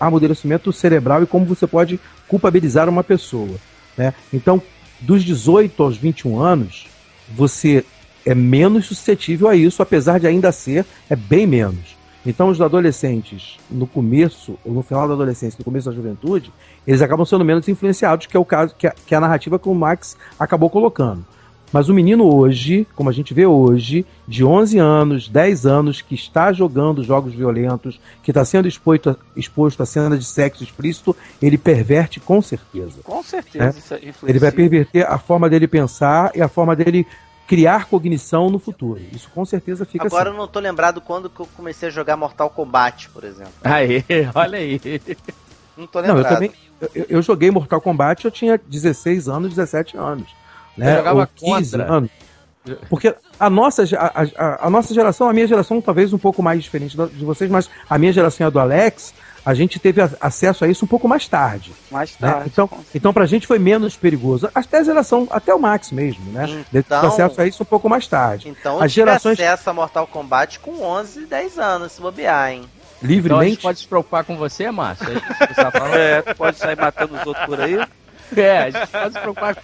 [0.00, 3.56] amadurecimento cerebral e como você pode culpabilizar uma pessoa.
[3.96, 4.12] Né?
[4.32, 4.60] Então,
[5.00, 6.86] dos 18 aos 21 anos,
[7.28, 7.84] você
[8.24, 11.96] é menos suscetível a isso, apesar de ainda ser, é bem menos.
[12.26, 16.52] Então, os adolescentes, no começo, ou no final da adolescência, no começo da juventude,
[16.84, 19.58] eles acabam sendo menos influenciados, que é o caso, que é, que é a narrativa
[19.60, 21.24] que o Max acabou colocando.
[21.72, 26.14] Mas o menino hoje, como a gente vê hoje, de 11 anos, 10 anos, que
[26.14, 31.14] está jogando jogos violentos, que está sendo exposto a, exposto a cena de sexo explícito,
[31.42, 33.00] ele perverte com certeza.
[33.04, 33.74] Com certeza.
[33.90, 34.14] Né?
[34.26, 37.06] Ele vai perverter a forma dele pensar e a forma dele
[37.46, 39.00] criar cognição no futuro.
[39.12, 40.36] Isso com certeza fica Agora assim.
[40.36, 43.52] eu não tô lembrado quando que eu comecei a jogar Mortal Kombat, por exemplo.
[43.62, 44.04] Aí,
[44.34, 44.80] olha aí.
[45.76, 46.16] Não tô lembrado.
[46.16, 46.52] Não, eu também.
[46.94, 50.92] Eu, eu joguei Mortal Kombat, eu tinha 16 anos, 17 anos né?
[50.92, 51.92] Eu jogava 15 contra.
[51.92, 52.10] anos.
[52.90, 56.62] Porque a nossa, a, a, a, nossa geração, a minha geração talvez um pouco mais
[56.64, 59.14] diferente de vocês, mas a minha geração e a do Alex,
[59.46, 61.72] a gente teve acesso a isso um pouco mais tarde.
[61.88, 62.28] Mais né?
[62.28, 62.40] tarde.
[62.40, 62.46] Né?
[62.52, 64.50] Então, então pra gente foi menos perigoso.
[64.52, 66.64] Até a geração, até o Max mesmo, né?
[66.74, 68.48] Então, teve acesso a isso um pouco mais tarde.
[68.48, 69.38] Então As gerações...
[69.38, 72.64] acesso a Mortal Kombat com 11, 10 anos, se bobear, hein?
[73.00, 73.26] Livremente.
[73.26, 75.06] Então a gente pode se preocupar com você, Márcio?
[75.94, 77.78] É, é, pode sair matando os outros por aí.
[78.36, 79.56] É, a gente pode se preocupar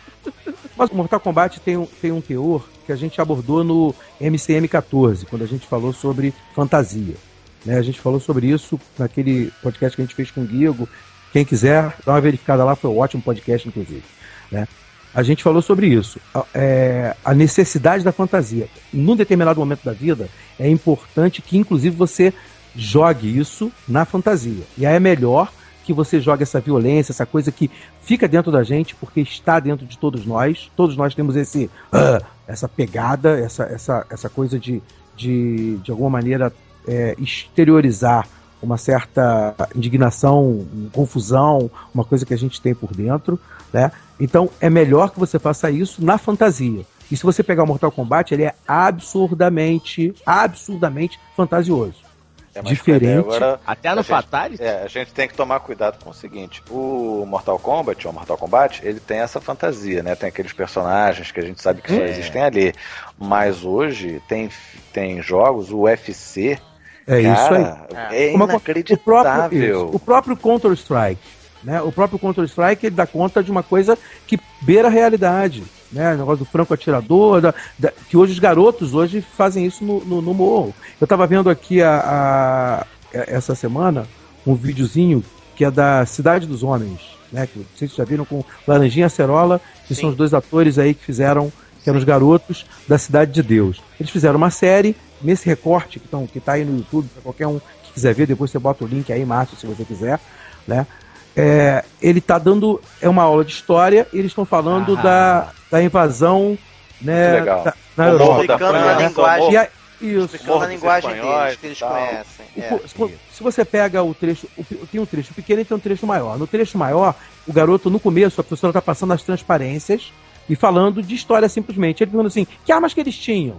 [0.77, 4.69] mas o Mortal Kombat tem um, tem um teor que a gente abordou no MCM
[4.69, 7.17] 14, quando a gente falou sobre fantasia.
[7.65, 7.79] Né?
[7.79, 10.89] A gente falou sobre isso naquele podcast que a gente fez com o Guigo.
[11.33, 14.03] Quem quiser, dá uma verificada lá, foi um ótimo podcast, inclusive.
[14.51, 14.67] Né?
[15.15, 16.19] A gente falou sobre isso.
[16.35, 18.69] A, é, a necessidade da fantasia.
[18.93, 22.33] Num determinado momento da vida, é importante que, inclusive, você
[22.75, 24.65] jogue isso na fantasia.
[24.77, 25.53] E aí é melhor
[25.85, 27.71] que você joga essa violência, essa coisa que
[28.03, 30.71] fica dentro da gente, porque está dentro de todos nós.
[30.77, 34.83] Todos nós temos esse uh, essa pegada, essa, essa, essa coisa de,
[35.17, 36.53] de, de alguma maneira,
[36.87, 38.29] é, exteriorizar
[38.63, 43.39] uma certa indignação, confusão, uma coisa que a gente tem por dentro,
[43.73, 43.91] né?
[44.21, 46.87] Então é melhor que você faça isso na fantasia.
[47.11, 52.13] E se você pegar o Mortal Kombat, ele é absurdamente, absurdamente fantasioso.
[52.55, 53.19] É diferente.
[53.19, 54.63] Agora, Até no Fatality?
[54.63, 58.37] É, a gente tem que tomar cuidado com o seguinte: o Mortal Kombat, ou Mortal
[58.37, 60.15] Kombat, ele tem essa fantasia, né?
[60.15, 62.11] Tem aqueles personagens que a gente sabe que só é.
[62.11, 62.75] existem ali.
[63.19, 64.51] Mas hoje tem,
[64.93, 66.59] tem jogos, o UFC.
[67.07, 68.17] É cara, isso aí.
[68.17, 68.97] É inacreditável.
[68.97, 71.21] O próprio, o próprio Counter-Strike.
[71.63, 71.81] Né?
[71.81, 75.63] O próprio Counter-Strike dá conta de uma coisa que beira a realidade
[75.93, 76.15] né?
[76.15, 80.05] O negócio do franco atirador, da, da, que hoje os garotos hoje fazem isso no,
[80.05, 80.75] no, no morro.
[81.01, 84.07] Eu estava vendo aqui a, a, essa semana
[84.47, 85.23] um videozinho
[85.55, 87.47] que é da Cidade dos Homens, né?
[87.47, 90.01] Que vocês já viram com Laranjinha Acerola, que Sim.
[90.03, 91.53] são os dois atores aí que fizeram,
[91.85, 93.83] que eram os garotos da Cidade de Deus.
[94.01, 97.47] Eles fizeram uma série, nesse recorte que, tão, que tá aí no YouTube, para qualquer
[97.47, 100.21] um que quiser ver, depois você bota o link aí, Márcio, se você quiser,
[100.67, 100.87] né?
[101.35, 105.03] É, ele está dando é uma aula de história e eles estão falando ah.
[105.03, 106.59] da, da invasão
[107.01, 108.41] né, da, na Europa.
[108.43, 109.69] Explicando na linguagem, a,
[110.01, 110.37] isso.
[110.37, 112.47] Explicando na linguagem deles, que eles conhecem.
[112.57, 112.79] É.
[112.87, 116.07] Se, se, você pega o trecho, o, tem um trecho pequeno e tem um trecho
[116.07, 116.39] maior.
[116.39, 117.15] No trecho maior,
[117.47, 120.13] o garoto, no começo, a professora está passando as transparências
[120.49, 122.03] e falando de história simplesmente.
[122.03, 123.57] Ele pergunta assim: que armas que eles tinham?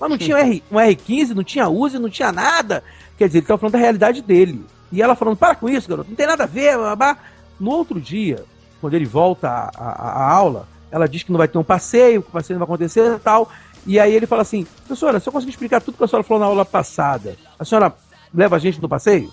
[0.00, 2.82] Mas não tinha um, R, um R15, não tinha Uzi, não tinha nada.
[3.16, 4.64] Quer dizer, ele está falando da realidade dele.
[4.90, 7.16] E ela falando, para com isso, garoto, não tem nada a ver, babá.
[7.58, 8.44] No outro dia,
[8.80, 12.32] quando ele volta à, aula, ela diz que não vai ter um passeio, que o
[12.32, 13.50] passeio não vai acontecer e tal.
[13.86, 16.40] E aí ele fala assim, professora, se eu conseguir explicar tudo que a senhora falou
[16.40, 17.94] na aula passada, a senhora
[18.32, 19.32] leva a gente no passeio?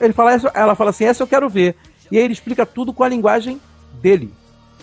[0.00, 1.76] Ele fala, ela fala assim, essa eu quero ver.
[2.10, 3.60] E aí ele explica tudo com a linguagem
[4.00, 4.32] dele.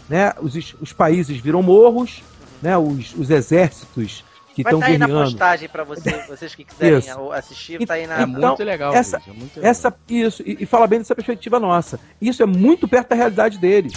[0.10, 0.34] Né?
[0.41, 2.21] Os, os países viram morros,
[2.62, 2.78] né?
[2.78, 5.00] os, os exércitos que estão guerreando.
[5.00, 7.32] Vai tá aí na postagem para você, vocês que quiserem isso.
[7.32, 8.22] assistir, tá aí na...
[8.22, 9.72] É muito legal, essa, é muito legal.
[9.72, 12.00] essa Isso, e, e fala bem dessa perspectiva nossa.
[12.22, 13.94] Isso é muito perto da realidade deles.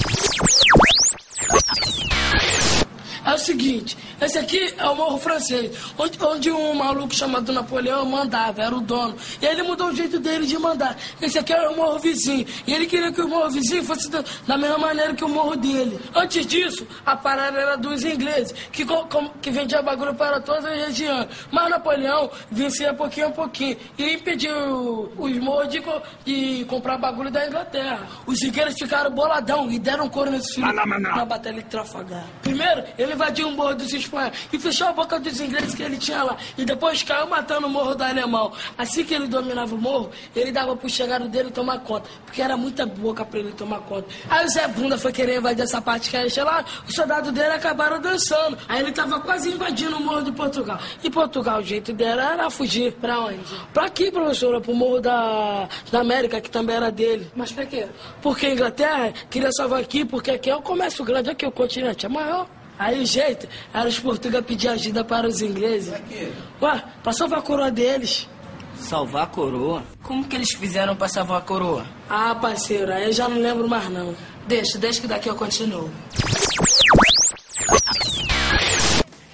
[3.55, 8.75] Seguinte, esse aqui é o Morro Francês, onde, onde um maluco chamado Napoleão mandava, era
[8.75, 9.14] o dono.
[9.40, 10.97] E ele mudou o jeito dele de mandar.
[11.23, 12.47] Esse aqui é o Morro Vizinho.
[12.67, 15.57] E ele queria que o Morro Vizinho fosse da, da mesma maneira que o Morro
[15.57, 15.99] dele.
[16.14, 20.87] Antes disso, a parada era dos ingleses, que, com, que vendia bagulho para todas as
[20.87, 21.29] regiões.
[21.51, 25.83] Mas Napoleão vencia pouquinho a pouquinho e impediu os morros de,
[26.25, 28.07] de comprar bagulho da Inglaterra.
[28.27, 32.25] Os ingleses ficaram boladão e deram coro nesse filho na Batalha de Trafalgar.
[32.43, 35.96] Primeiro, ele invadiu o morro dos espanhóis e fechou a boca dos ingleses que ele
[35.96, 36.37] tinha lá.
[36.57, 38.52] E depois caiu matando o morro do alemão.
[38.76, 42.09] Assim que ele dominava o morro, ele dava pro chegado dele tomar conta.
[42.24, 44.09] Porque era muita boca pra ele tomar conta.
[44.28, 47.52] Aí o Zé Bunda foi querer invadir essa parte que era lá, os soldados dele
[47.52, 48.59] acabaram dançando.
[48.68, 50.78] Aí ele tava quase invadindo o morro de Portugal.
[51.02, 52.92] E Portugal, o jeito dela era fugir.
[52.94, 53.38] Pra onde?
[53.72, 57.30] Pra aqui, professora, pro morro da, da América, que também era dele.
[57.35, 57.87] Mas pra quê?
[58.22, 62.07] Porque a Inglaterra queria salvar aqui, porque aqui é o comércio grande, aqui o continente
[62.07, 62.46] é maior.
[62.78, 65.90] Aí o jeito era os portugueses pedir ajuda para os ingleses.
[65.90, 66.32] Pra quê?
[66.60, 68.28] Ué, pra salvar a coroa deles.
[68.76, 69.82] Salvar a coroa?
[70.02, 71.87] Como que eles fizeram pra salvar a coroa?
[72.10, 74.14] Ah, parceiro, aí eu já não lembro mais não.
[74.46, 75.90] Deixa, deixa que daqui eu continuo.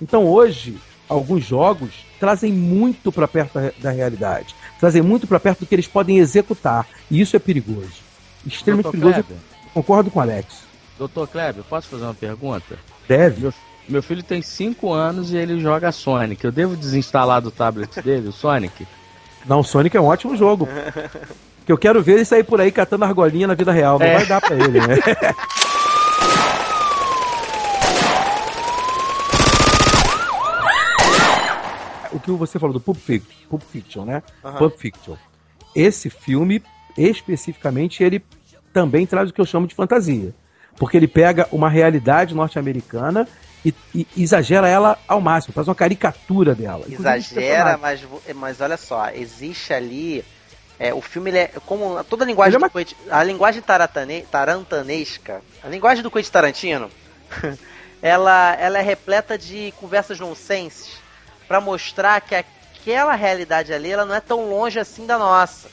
[0.00, 4.54] Então hoje, alguns jogos trazem muito para perto da, da, realidade.
[4.78, 6.86] Trazem muito para perto do que eles podem executar.
[7.10, 8.02] E isso é perigoso.
[8.46, 9.14] Extremamente perigoso.
[9.14, 9.36] Kleber.
[9.74, 10.70] Concordo com o Alex.
[10.98, 12.78] Doutor Kleber, posso fazer uma pergunta?
[13.10, 13.40] Deve.
[13.40, 13.52] Meu,
[13.88, 16.44] meu filho tem 5 anos e ele joga Sonic.
[16.44, 18.86] Eu devo desinstalar do tablet dele o Sonic?
[19.44, 20.68] Não, o Sonic é um ótimo jogo.
[21.66, 23.98] que eu quero ver ele sair por aí catando argolinha na vida real.
[23.98, 24.18] Não é.
[24.18, 24.94] vai dar pra ele, né?
[32.12, 34.22] o que você falou do Pulp Fiction, Pulp Fiction né?
[34.44, 34.52] Uhum.
[34.52, 35.16] Pulp Fiction.
[35.74, 36.62] Esse filme,
[36.96, 38.24] especificamente, ele
[38.72, 40.32] também traz o que eu chamo de fantasia.
[40.80, 43.28] Porque ele pega uma realidade norte-americana
[43.62, 46.86] e, e, exagera ela ao máximo, faz uma caricatura dela.
[46.88, 48.00] Exagera, mas,
[48.34, 50.24] mas olha só, existe ali.
[50.78, 52.70] É, o filme, é, como toda a linguagem é uma...
[52.70, 56.90] Quentin, a linguagem taratane, tarantanesca, a linguagem do Quentin Tarantino,
[58.00, 60.92] ela, ela é repleta de conversas nonsenses
[61.46, 65.68] para mostrar que aquela realidade ali ela não é tão longe assim da nossa.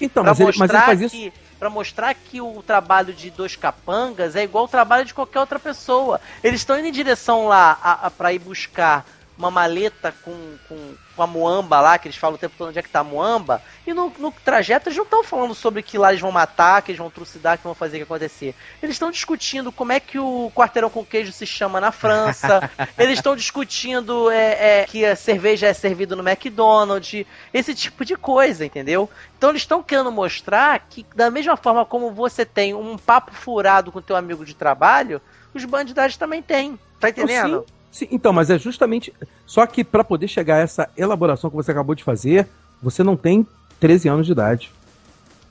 [0.00, 1.14] Então, pra mas ele, mas ele faz isso...
[1.14, 5.40] que para mostrar que o trabalho de dois capangas é igual ao trabalho de qualquer
[5.40, 6.18] outra pessoa.
[6.42, 9.04] Eles estão indo em direção lá para ir buscar
[9.40, 12.78] uma maleta com, com, com a Moamba lá, que eles falam o tempo todo onde
[12.78, 15.96] é que tá a Moamba, e no, no trajeto eles não estão falando sobre que
[15.96, 18.54] lá eles vão matar, que eles vão trucidar, que vão fazer o que acontecer.
[18.82, 23.18] Eles estão discutindo como é que o quarteirão com queijo se chama na França, eles
[23.18, 28.64] estão discutindo é, é, que a cerveja é servida no McDonald's, esse tipo de coisa,
[28.64, 29.08] entendeu?
[29.38, 33.90] Então eles estão querendo mostrar que, da mesma forma como você tem um papo furado
[33.90, 35.20] com teu amigo de trabalho,
[35.54, 36.78] os bandidados também têm.
[37.00, 37.64] Tá entendendo?
[37.66, 37.79] Sim.
[37.90, 39.12] Sim, então, mas é justamente.
[39.44, 42.48] Só que para poder chegar a essa elaboração que você acabou de fazer,
[42.82, 43.46] você não tem
[43.78, 44.70] 13 anos de idade.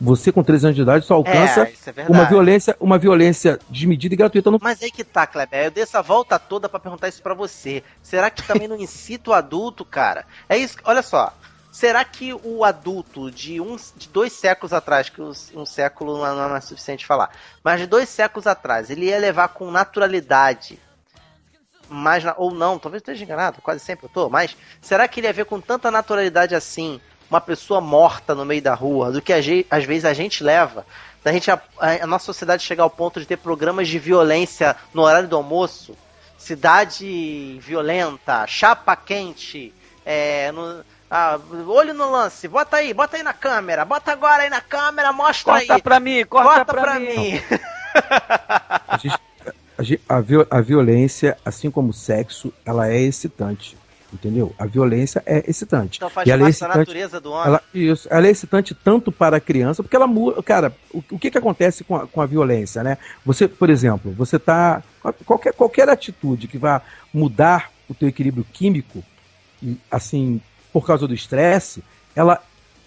[0.02, 4.14] Você com 13 anos de idade só alcança É, é uma violência, uma violência desmedida
[4.14, 5.66] e gratuita no Mas aí que tá, Kleber.
[5.66, 7.84] Eu dei essa volta toda pra perguntar isso pra você.
[8.02, 10.26] Será que também não incita o adulto, cara?
[10.48, 10.78] É isso.
[10.86, 11.34] Olha só.
[11.70, 16.50] Será que o adulto de, um, de dois séculos atrás, que um século não é,
[16.50, 17.30] não é suficiente falar,
[17.64, 20.80] mas de dois séculos atrás, ele ia levar com naturalidade,
[21.90, 25.20] mas na- ou não, talvez eu esteja enganado, quase sempre eu tô, mas será que
[25.20, 29.22] ele ia ver com tanta naturalidade assim uma pessoa morta no meio da rua do
[29.22, 30.86] que às vezes a gente leva?
[31.24, 34.76] Da gente, a, a- a nossa sociedade chegar ao ponto de ter programas de violência
[34.94, 35.96] no horário do almoço,
[36.38, 39.74] cidade violenta, chapa quente,
[40.06, 44.50] é, no- ah, olho no lance, bota aí, bota aí na câmera, bota agora aí
[44.50, 45.82] na câmera, mostra Corta aí.
[45.82, 47.06] pra mim, corta, Corta pra, pra mim.
[47.34, 47.42] mim.
[48.88, 49.20] A, gente-
[50.08, 53.78] a a viol- a violência, assim como o sexo, ela é excitante.
[54.12, 54.56] Entendeu?
[54.58, 55.98] A violência é excitante.
[55.98, 57.46] Então faz E é parte da excitante- natureza do homem.
[57.46, 60.42] Ela, isso, ela é excitante tanto para a criança, porque ela muda.
[60.42, 62.98] Cara, o, o que, que acontece com a, com a violência, né?
[63.24, 64.82] Você, por exemplo, você tá.
[65.26, 66.82] Qualquer, qualquer atitude que vá
[67.14, 69.04] mudar o teu equilíbrio químico,
[69.92, 70.42] assim,
[70.74, 71.84] por causa do estresse,
[72.16, 72.42] ela,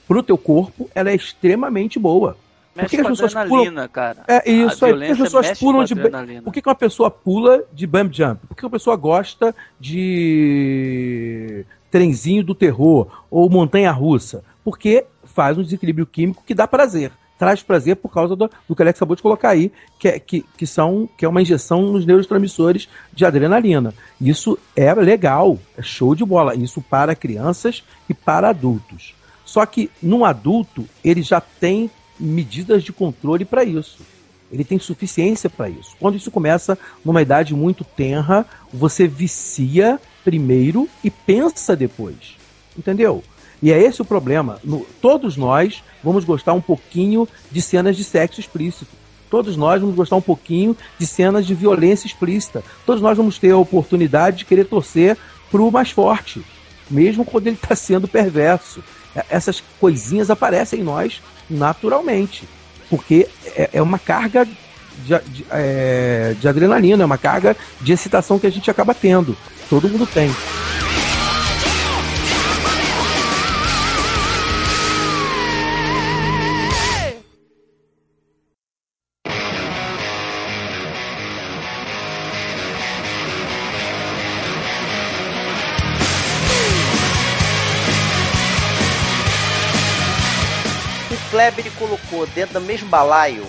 [0.09, 2.37] pro teu corpo, ela é extremamente boa.
[2.75, 4.25] Por Mexe que com as pessoas adrenalina, cara.
[4.27, 4.93] É isso aí.
[4.93, 5.95] Por que as pessoas pulam de.
[6.43, 8.47] Por que que uma pessoa pula de bump jump?
[8.47, 14.43] Por que uma pessoa gosta de trenzinho do terror ou montanha russa?
[14.65, 17.13] Porque faz um desequilíbrio químico que dá prazer.
[17.39, 20.19] Traz prazer por causa do, do que o Alex acabou de colocar aí, que é,
[20.19, 23.93] que, que, são, que é uma injeção nos neurotransmissores de adrenalina.
[24.21, 26.55] Isso é legal, é show de bola.
[26.55, 29.15] Isso para crianças e para adultos.
[29.45, 33.99] Só que num adulto, ele já tem medidas de controle para isso.
[34.51, 35.97] Ele tem suficiência para isso.
[35.99, 42.37] Quando isso começa numa idade muito tenra, você vicia primeiro e pensa depois.
[42.77, 43.23] Entendeu?
[43.63, 44.59] E é esse o problema.
[44.63, 48.91] No- todos nós vamos gostar um pouquinho de cenas de sexo explícito.
[49.31, 52.63] Todos nós vamos gostar um pouquinho de cenas de violência explícita.
[52.85, 55.17] Todos nós vamos ter a oportunidade de querer torcer
[55.51, 56.43] pro mais forte,
[56.91, 58.83] mesmo quando ele está sendo perverso.
[59.31, 61.23] Essas coisinhas aparecem em nós
[61.53, 62.49] naturalmente,
[62.91, 63.27] porque
[63.57, 68.47] é, é uma carga de, de- é, de adrenalina, é uma carga de excitação que
[68.47, 69.37] a gente acaba tendo.
[69.69, 70.31] Todo mundo tem.
[92.27, 93.47] Dentro do mesmo balaio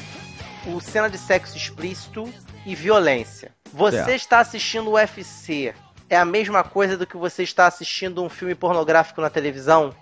[0.68, 2.32] o cena de sexo explícito
[2.66, 3.52] e violência.
[3.74, 4.10] Você Certo.
[4.12, 5.74] está assistindo o UFC.
[6.10, 9.94] É a mesma coisa do que você está assistindo um filme pornográfico na televisão?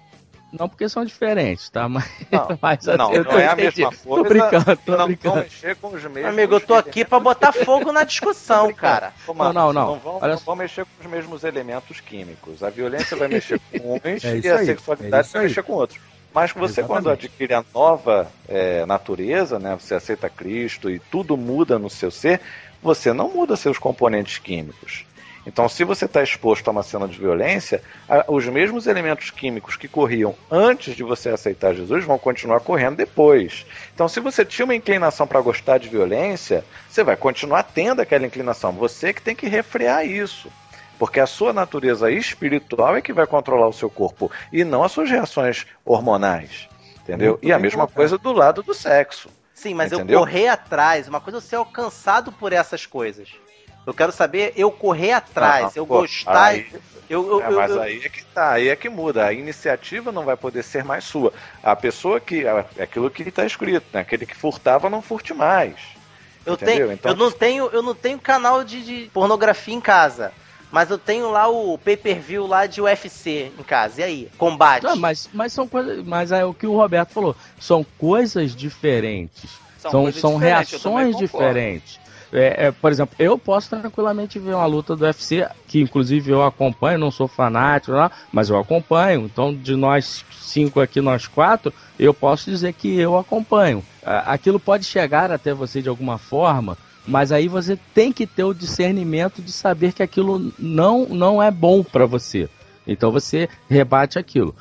[0.52, 1.88] Não porque são diferentes, tá?
[1.88, 4.04] Mas, Não, mas Não, eu não é a mesma coisa.
[4.04, 5.36] Tô brincando, tô não vão brincando.
[5.38, 6.26] mexer com os mesmos.
[6.26, 9.14] Amigo, eu tô aqui pra botar fogo na discussão, cara.
[9.26, 9.86] Não, não, não.
[9.88, 12.62] Não vão, Olha não vão mexer com os mesmos elementos químicos.
[12.62, 15.48] A violência vai mexer com uns É e a aí, é sexualidade isso vai aí.
[15.48, 16.00] mexer com outros.
[16.34, 17.26] Mas você, quando Exatamente.
[17.26, 22.40] adquire a nova é, natureza, né, você aceita Cristo e tudo muda no seu ser,
[22.82, 25.06] você não muda seus componentes químicos.
[25.46, 27.82] Então, se você está exposto a uma cena de violência,
[28.28, 33.66] os mesmos elementos químicos que corriam antes de você aceitar Jesus vão continuar correndo depois.
[33.94, 38.26] Então, se você tinha uma inclinação para gostar de violência, você vai continuar tendo aquela
[38.26, 38.72] inclinação.
[38.74, 40.52] Você que tem que refrear isso.
[41.02, 44.92] Porque a sua natureza espiritual é que vai controlar o seu corpo e não as
[44.92, 46.70] suas reações hormonais.
[47.02, 47.32] Entendeu?
[47.32, 47.96] Muito e a mesma colocado.
[47.96, 49.28] coisa do lado do sexo.
[49.52, 50.14] Sim, mas Entendeu?
[50.14, 53.30] eu correr atrás, uma coisa é eu ser alcançado por essas coisas.
[53.84, 56.40] Eu quero saber eu correr atrás, Ah, eu pô, gostar.
[56.44, 56.68] aí-
[57.10, 59.26] eu, eu, É, mas eu- aí é que tá, aí é que muda.
[59.26, 61.34] A iniciativa não vai poder ser mais sua.
[61.64, 62.46] A pessoa que.
[62.78, 64.02] É aquilo que está escrito, né?
[64.02, 65.78] Aquele que furtava não furte mais.
[66.46, 66.76] Eu, Entendeu?
[66.76, 70.32] tenho, Então- eu não tenho, eu não tenho canal de, de pornografia em casa.
[70.72, 74.02] Mas eu tenho lá o pay-per-view lá de UFC em casa.
[74.02, 74.32] E aí?
[74.38, 74.84] Combate.
[74.84, 76.04] Não, mas, mas são coisas.
[76.06, 77.36] Mas é o que o Roberto falou.
[77.60, 79.60] São coisas diferentes.
[79.78, 82.00] São, coisas são diferentes, reações diferentes.
[82.34, 86.44] É, é, por exemplo, eu posso tranquilamente ver uma luta do UFC, que inclusive eu
[86.44, 89.26] acompanho, não sou fanático, lá, mas eu acompanho.
[89.26, 93.84] Então, de nós cinco aqui, nós quatro, eu posso dizer que eu acompanho.
[94.04, 96.78] Aquilo pode chegar até você de alguma forma,
[97.08, 101.50] mas aí você tem que ter o discernimento de saber que aquilo não, não é
[101.50, 102.50] bom para você.
[102.86, 104.56] Então você rebate aquilo.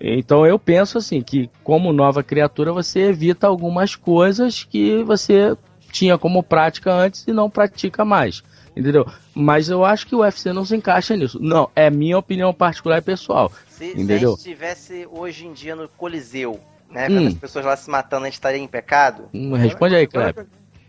[0.00, 5.56] Então eu penso assim que como nova criatura você evita algumas coisas que você
[5.90, 8.42] tinha como prática antes e não pratica mais.
[8.76, 9.06] Entendeu?
[9.34, 11.38] Mas eu acho que o UFC não se encaixa nisso.
[11.40, 13.50] Não, é minha opinião particular e pessoal.
[13.68, 14.06] Se, entendeu?
[14.06, 17.08] se a gente estivesse hoje em dia no Coliseu, né?
[17.08, 17.28] Hum.
[17.28, 19.30] as pessoas lá se matando, a gente estaria em pecado?
[19.32, 20.46] Hum, responde aí, Kleber.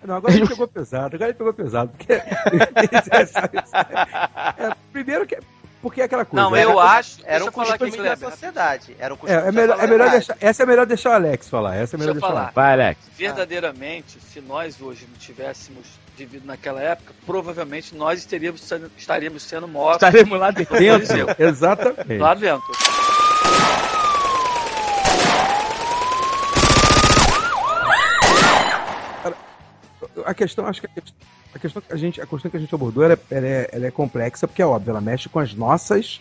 [0.07, 1.91] Não, agora ele pegou pesado, agora ele pegou pesado.
[1.91, 2.13] Porque...
[2.15, 2.23] é,
[4.93, 5.37] primeiro que
[5.81, 6.43] porque é aquela coisa.
[6.43, 7.19] Não, eu era, acho.
[7.23, 8.95] Era um costume da sociedade.
[8.97, 11.49] Era um costume é, é melhor, é melhor deixar, essa é melhor deixar o Alex
[11.49, 11.75] falar.
[11.75, 12.51] Essa é melhor deixa deixar falar.
[12.55, 13.01] Vai, Alex.
[13.17, 15.85] Verdadeiramente, se nós hoje não tivéssemos
[16.15, 20.07] vivido naquela época, provavelmente nós estaríamos sendo, estaríamos sendo mortos.
[20.07, 20.75] Estaremos lá dentro.
[21.37, 22.17] Exatamente.
[22.17, 22.71] Lá dentro.
[30.27, 30.87] A questão, acho que
[31.55, 33.69] a questão que a gente, a questão que a gente abordou ela, é, ela, é,
[33.71, 36.19] ela é complexa porque é óbvio, ela mexe com as nossas,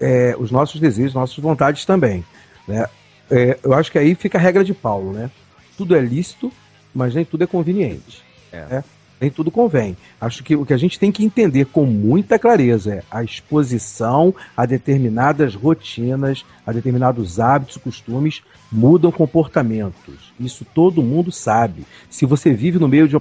[0.00, 2.24] é, os nossos desejos, nossas vontades também,
[2.66, 2.86] né?
[3.28, 5.30] É, eu acho que aí fica a regra de Paulo, né?
[5.76, 6.52] Tudo é lícito,
[6.94, 8.22] mas nem tudo é conveniente.
[8.52, 8.64] É.
[8.66, 8.84] Né?
[9.20, 9.96] Nem tudo convém.
[10.20, 14.34] Acho que o que a gente tem que entender com muita clareza é a exposição
[14.56, 18.42] a determinadas rotinas, a determinados hábitos e costumes
[18.72, 20.32] mudam comportamentos.
[20.38, 21.84] Isso todo mundo sabe.
[22.08, 23.16] Se você vive no meio de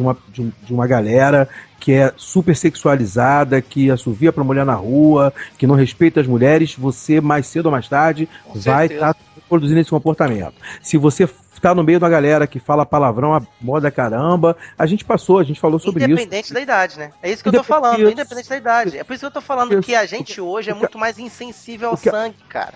[0.00, 0.16] uma,
[0.64, 5.74] de uma, galera que é super sexualizada, que assovia para mulher na rua, que não
[5.74, 9.90] respeita as mulheres, você mais cedo ou mais tarde com vai estar tá produzindo esse
[9.90, 10.54] comportamento.
[10.82, 11.28] Se você
[11.66, 14.56] tá no meio da galera que fala palavrão a moda caramba.
[14.78, 16.26] A gente passou, a gente falou sobre independente isso.
[16.28, 17.12] Independente da idade, né?
[17.20, 18.98] É isso que eu tô falando, independente da idade.
[18.98, 21.88] É por isso que eu tô falando que a gente hoje é muito mais insensível
[21.88, 22.74] ao sangue, cara.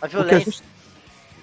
[0.00, 0.36] A violência.
[0.36, 0.62] A gente...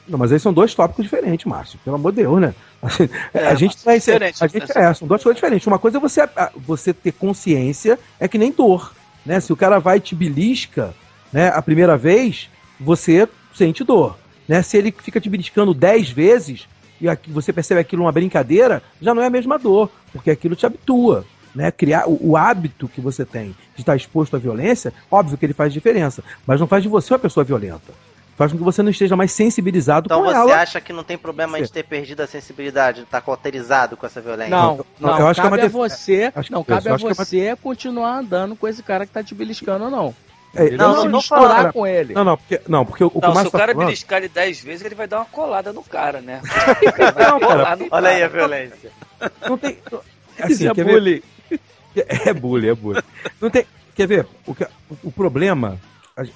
[0.07, 1.79] Não, mas aí são dois tópicos diferentes, Márcio.
[1.83, 2.55] Pelo amor de Deus, né?
[3.31, 5.67] É, a gente tá diferente, a gente é, são duas coisas diferentes.
[5.67, 8.91] Uma coisa é você, você ter consciência, é que nem dor,
[9.23, 9.39] né?
[9.39, 10.95] Se o cara vai e te belisca,
[11.31, 14.17] né, a primeira vez, você sente dor.
[14.51, 14.61] Né?
[14.61, 16.67] Se ele fica te beliscando 10 vezes
[16.99, 20.65] e você percebe aquilo uma brincadeira, já não é a mesma dor, porque aquilo te
[20.65, 21.23] habitua.
[21.55, 21.71] Né?
[21.71, 25.53] Criar o, o, hábito que você tem de estar exposto à violência, óbvio que ele
[25.53, 27.93] faz diferença, mas não faz de você uma pessoa violenta.
[28.35, 30.39] Faz com que você não esteja mais sensibilizado então com ela.
[30.39, 33.95] Então você acha que não tem problema de ter perdido a sensibilidade, de estar cauterizado
[33.95, 34.49] com essa violência?
[34.49, 35.85] Não, não, eu acho cabe que é uma...
[35.85, 37.57] a você, acho não, cabe a você é uma...
[37.57, 40.13] continuar andando com esse cara que está te beliscando ou não.
[40.53, 42.13] É, não, não, não misturar com ele.
[42.13, 44.61] Não, não, porque, não, porque o, não, o se o cara tá beliscar ele 10
[44.61, 46.41] vezes, ele vai dar uma colada no cara, né?
[47.17, 48.91] não, cara, olha aí a violência.
[49.47, 49.77] Não tem.
[50.39, 51.21] Assim, é bullying.
[51.49, 52.05] Ver?
[52.07, 53.03] É bullying, é bullying.
[53.39, 53.65] Não tem.
[53.95, 54.27] Quer ver?
[54.45, 54.65] O, que,
[55.03, 55.79] o problema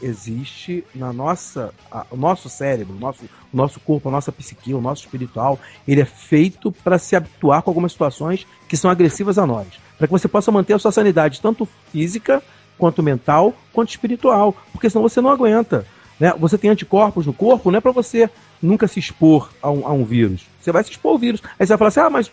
[0.01, 1.73] existe na nossa.
[1.91, 5.59] A, o nosso cérebro, o nosso, o nosso corpo, a nossa psique, o nosso espiritual,
[5.87, 9.67] ele é feito para se habituar com algumas situações que são agressivas a nós.
[9.97, 12.41] Para que você possa manter a sua sanidade, tanto física
[12.77, 15.85] quanto mental, quanto espiritual, porque senão você não aguenta.
[16.19, 16.33] Né?
[16.39, 18.29] Você tem anticorpos no corpo, não é para você
[18.61, 20.45] nunca se expor a um, a um, vírus.
[20.59, 21.41] Você vai se expor ao vírus.
[21.59, 22.31] Aí você vai falar assim: ah, mas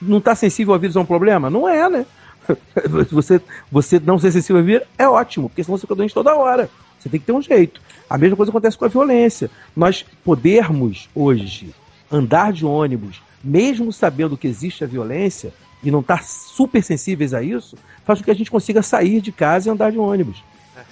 [0.00, 1.48] não está sensível ao vírus é um problema?
[1.48, 2.06] Não é, né?
[3.12, 6.34] Você, você não ser sensível ao vírus é ótimo, porque senão você fica doente toda
[6.34, 6.68] hora.
[6.98, 7.80] Você tem que ter um jeito.
[8.10, 9.48] A mesma coisa acontece com a violência.
[9.76, 11.72] Nós podermos hoje
[12.10, 15.52] andar de ônibus, mesmo sabendo que existe a violência,
[15.82, 19.20] e não estar tá super sensíveis a isso, faz com que a gente consiga sair
[19.20, 20.42] de casa e andar de ônibus.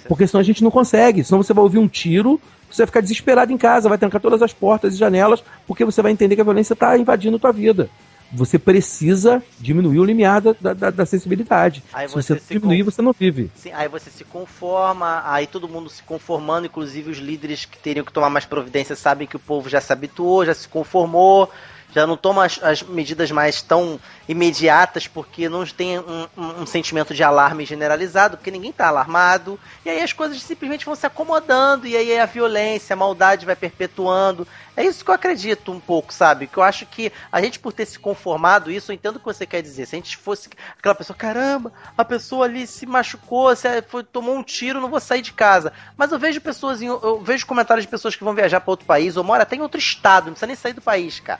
[0.07, 1.23] Porque senão a gente não consegue.
[1.23, 2.39] Senão você vai ouvir um tiro,
[2.69, 6.01] você vai ficar desesperado em casa, vai trancar todas as portas e janelas, porque você
[6.01, 7.89] vai entender que a violência está invadindo a tua vida.
[8.33, 11.83] Você precisa diminuir o limiar da, da, da sensibilidade.
[11.91, 13.51] Aí se você, você diminuir, você não vive.
[13.55, 18.05] Sim, aí você se conforma, aí todo mundo se conformando, inclusive os líderes que teriam
[18.05, 21.51] que tomar mais providência sabem que o povo já se habituou, já se conformou,
[21.93, 26.65] já não toma as, as, medidas mais tão imediatas porque não tem um, um, um,
[26.65, 31.05] sentimento de alarme generalizado, porque ninguém está alarmado, e aí as coisas simplesmente vão se
[31.05, 34.47] acomodando, e aí a violência, a maldade vai perpetuando.
[34.75, 36.47] É isso que eu acredito um pouco, sabe?
[36.47, 39.25] Que eu acho que a gente, por ter se conformado, isso eu entendo o que
[39.25, 39.85] você quer dizer.
[39.85, 44.35] Se a gente fosse aquela pessoa, caramba, a pessoa ali se machucou, se foi, tomou
[44.35, 45.73] um tiro, não vou sair de casa.
[45.97, 49.17] Mas eu vejo pessoas, eu vejo comentários de pessoas que vão viajar para outro país,
[49.17, 51.39] ou mora até em outro estado, não precisa nem sair do país, cara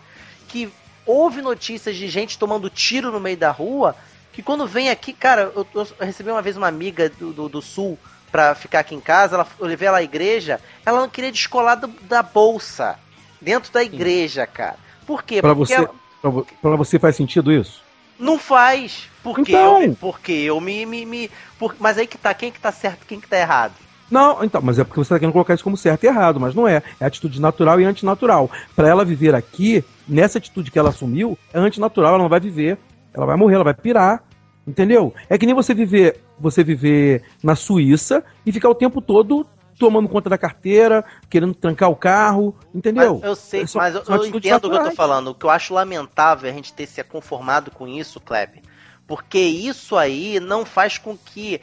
[0.52, 0.70] que
[1.06, 3.96] houve notícias de gente tomando tiro no meio da rua,
[4.34, 7.62] que quando vem aqui, cara, eu, eu recebi uma vez uma amiga do, do, do,
[7.62, 7.98] sul
[8.32, 11.76] pra ficar aqui em casa, ela, eu levei ela à igreja, ela não queria descolar
[11.76, 13.00] do, da bolsa,
[13.40, 14.78] dentro da igreja, cara.
[15.08, 15.42] Por quê?
[15.42, 15.96] Pra Porque você, ela...
[16.22, 16.32] pra,
[16.62, 17.82] pra você faz sentido isso?
[18.20, 19.10] Não faz.
[19.24, 19.82] Porque Então.
[19.82, 20.86] eu, porque eu me.
[20.86, 23.74] me, me por- mas aí que tá, quem que tá certo, quem que tá errado?
[24.12, 26.54] Não, então, mas é porque você está querendo colocar isso como certo e errado, mas
[26.54, 26.84] não é.
[27.00, 28.52] É atitude natural e antinatural.
[28.76, 32.78] Para ela viver aqui, nessa atitude que ela assumiu, é antinatural, ela não vai viver.
[33.14, 34.22] Ela vai morrer, ela vai pirar.
[34.68, 35.14] Entendeu?
[35.30, 39.48] É que nem você viver, você viver na Suíça e ficar o tempo todo
[39.80, 43.16] tomando conta da carteira, querendo trancar o carro, entendeu?
[43.16, 45.30] Mas eu sei, São- mas eu, eu entendo o que eu tô falando.
[45.30, 48.62] O que eu acho lamentável é a gente ter se conformado com isso, Kleber.
[49.08, 51.60] Porque isso aí não faz com que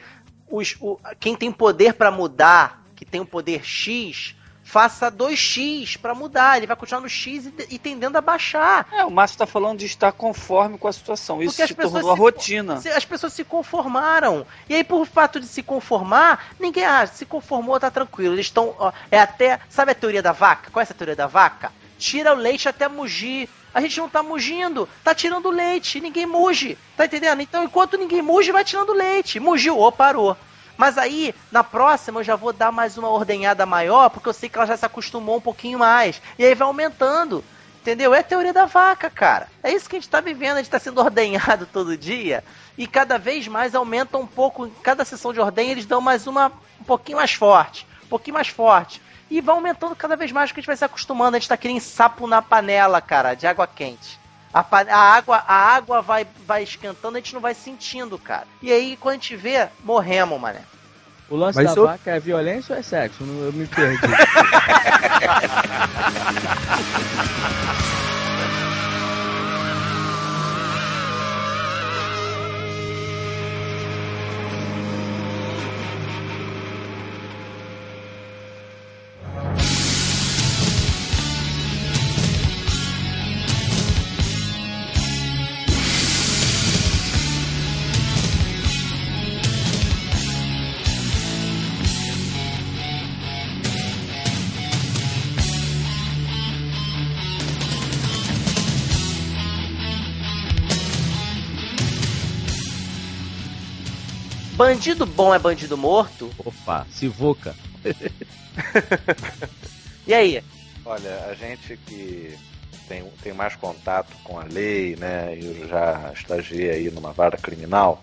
[0.49, 6.13] os, o- quem tem poder pra mudar, que tem o poder X, faça 2x pra
[6.13, 6.57] mudar.
[6.57, 8.87] Ele vai continuar no X e, e tendendo a baixar.
[8.91, 11.41] É, o Márcio tá falando de estar conforme com a situação.
[11.41, 12.77] Isso se tornou a se- rotina.
[12.81, 14.45] Se- As pessoas se conformaram.
[14.67, 18.35] E aí, por fato de se conformar, ninguém ah, se conformou, tá tranquilo.
[18.35, 18.75] Eles estão.
[19.09, 19.59] É até.
[19.69, 20.69] Sabe a teoria da vaca?
[20.71, 21.71] Qual é essa teoria da vaca?
[21.97, 23.49] Tira o leite até mugir.
[23.73, 27.41] A gente não tá mugindo, tá tirando leite, ninguém muge, tá entendendo?
[27.41, 29.39] Então, enquanto ninguém muge, vai tirando leite.
[29.39, 30.35] Mugiu, ô, parou.
[30.77, 34.47] Mas aí, na próxima, eu já vou dar mais uma ordenhada maior, porque eu sei
[34.47, 36.21] que ela já se acostumou um pouquinho mais.
[36.37, 37.43] E aí vai aumentando.
[37.81, 38.13] Entendeu?
[38.13, 39.47] É a teoria da vaca, cara.
[39.63, 42.43] É isso que a gente tá vivendo, a gente tá sendo ordenhado todo dia.
[42.77, 44.67] E cada vez mais aumenta um pouco.
[44.67, 47.87] Em cada sessão de ordenha, eles dão mais uma um pouquinho mais forte.
[48.05, 49.01] Um pouquinho mais forte.
[49.29, 51.35] E vai aumentando cada vez mais, que a gente vai se acostumando.
[51.37, 54.17] A gente tá que nem sapo na panela, cara, de água quente.
[54.53, 58.47] A, a água, a água vai, vai esquentando, a gente não vai sentindo, cara.
[58.61, 60.61] E aí, quando a gente vê, morremos, mané.
[61.29, 63.23] O lance Mas da vaca é violência ou é sexo?
[63.23, 63.99] Não- Eu me perdi.
[104.59, 106.29] Bandido bom é bandido morto?
[106.37, 107.55] Opa, Sivuca.
[110.05, 110.43] E aí?
[110.83, 112.35] Olha, a gente que
[112.87, 115.37] tem, tem mais contato com a lei, né?
[115.39, 118.01] Eu já estagiei aí numa vara criminal.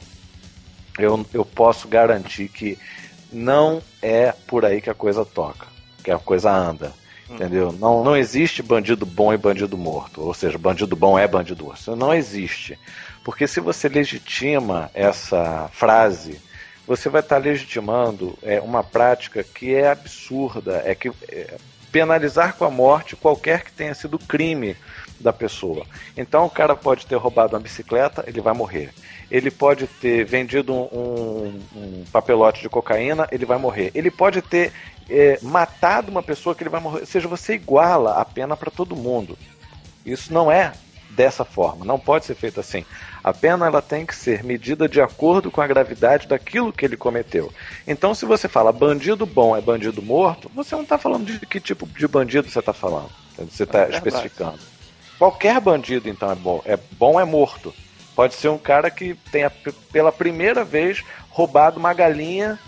[0.96, 2.78] Eu, eu posso garantir que
[3.30, 5.66] não é por aí que a coisa toca,
[6.02, 6.92] que a coisa anda.
[7.28, 7.72] Entendeu?
[7.72, 10.22] Não, não existe bandido bom e bandido morto.
[10.22, 11.80] Ou seja, bandido bom é bandido morto.
[11.80, 12.78] Isso não existe.
[13.24, 16.45] Porque se você legitima essa frase,
[16.86, 20.82] você vai estar legitimando é, uma prática que é absurda.
[20.84, 21.56] É que é,
[21.90, 24.76] penalizar com a morte qualquer que tenha sido crime
[25.18, 25.86] da pessoa.
[26.16, 28.90] Então o cara pode ter roubado uma bicicleta, ele vai morrer.
[29.30, 33.90] Ele pode ter vendido um, um- papelote de cocaína, ele vai morrer.
[33.94, 34.72] Ele pode ter
[35.08, 37.00] é, matado uma pessoa que ele vai morrer.
[37.00, 39.36] Ou seja, você iguala a pena para todo mundo.
[40.04, 40.72] Isso não é
[41.16, 42.84] dessa forma, não pode ser feito assim.
[43.24, 46.96] A pena ela tem que ser medida de acordo com a gravidade daquilo que ele
[46.96, 47.50] cometeu.
[47.86, 51.58] Então, se você fala bandido bom é bandido morto, você não está falando de que
[51.58, 53.10] tipo de bandido você está falando.
[53.36, 53.96] Você está verdade.
[53.96, 54.58] especificando.
[55.18, 56.62] Qualquer bandido, então, é bom.
[56.64, 57.74] É bom é morto.
[58.14, 59.50] Pode ser um cara que tenha
[59.90, 62.58] pela primeira vez roubado uma galinha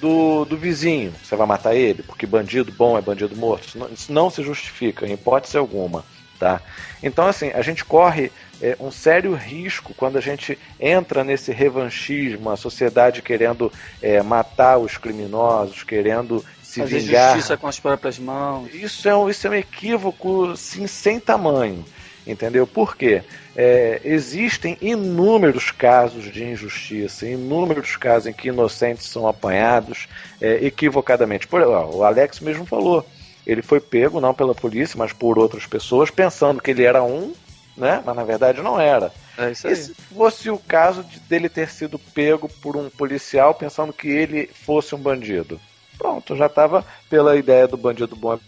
[0.00, 1.12] do, do vizinho.
[1.22, 2.02] Você vai matar ele?
[2.02, 3.68] Porque bandido bom é bandido morto?
[3.68, 6.04] Isso não, isso não se justifica, em hipótese alguma.
[6.44, 6.60] Tá?
[7.02, 8.30] Então, assim, a gente corre
[8.60, 13.72] é, um sério risco quando a gente entra nesse revanchismo, a sociedade querendo
[14.02, 17.32] é, matar os criminosos, querendo se Fazer vingar.
[17.32, 18.68] justiça com as próprias mãos.
[18.74, 21.82] Isso é um, isso é um equívoco sim, sem tamanho.
[22.26, 22.66] Entendeu?
[22.66, 23.22] Por quê?
[23.56, 30.08] É, existem inúmeros casos de injustiça, inúmeros casos em que inocentes são apanhados
[30.42, 31.46] é, equivocadamente.
[31.46, 33.06] Por, ó, o Alex mesmo falou.
[33.46, 37.34] Ele foi pego, não pela polícia, mas por outras pessoas, pensando que ele era um,
[37.76, 38.02] né?
[38.04, 39.12] mas na verdade não era.
[39.36, 39.76] É isso E aí.
[39.76, 44.46] se fosse o caso de, dele ter sido pego por um policial pensando que ele
[44.46, 45.60] fosse um bandido?
[45.98, 48.38] Pronto, já estava pela ideia do bandido bom,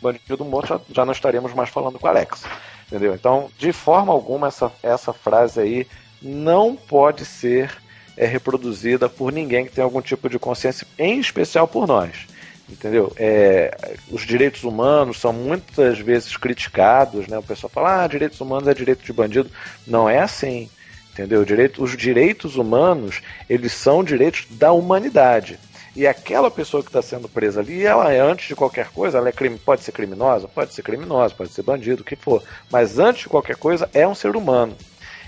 [0.00, 2.44] bandido morto, já, já não estaríamos mais falando com o Alex.
[2.86, 3.14] Entendeu?
[3.14, 5.86] Então, de forma alguma, essa, essa frase aí
[6.22, 7.76] não pode ser
[8.16, 12.26] é, reproduzida por ninguém que tenha algum tipo de consciência, em especial por nós.
[12.68, 13.10] Entendeu?
[13.16, 17.38] É, os direitos humanos são muitas vezes criticados, né?
[17.38, 19.50] O pessoal fala, ah, direitos humanos é direito de bandido.
[19.86, 20.68] Não é assim.
[21.12, 21.44] Entendeu?
[21.44, 25.58] Direito, os direitos humanos, eles são direitos da humanidade.
[25.96, 29.28] E aquela pessoa que está sendo presa ali, ela é, antes de qualquer coisa, ela
[29.28, 30.46] é crime, pode ser criminosa?
[30.46, 32.40] Pode ser criminosa, pode ser bandido, o que for.
[32.70, 34.76] Mas antes de qualquer coisa, é um ser humano.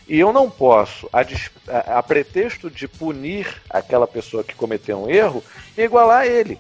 [0.07, 1.22] E eu não posso, a,
[1.68, 5.43] a- a pretexto de punir aquela pessoa que cometeu um erro,
[5.76, 6.57] igualar ele.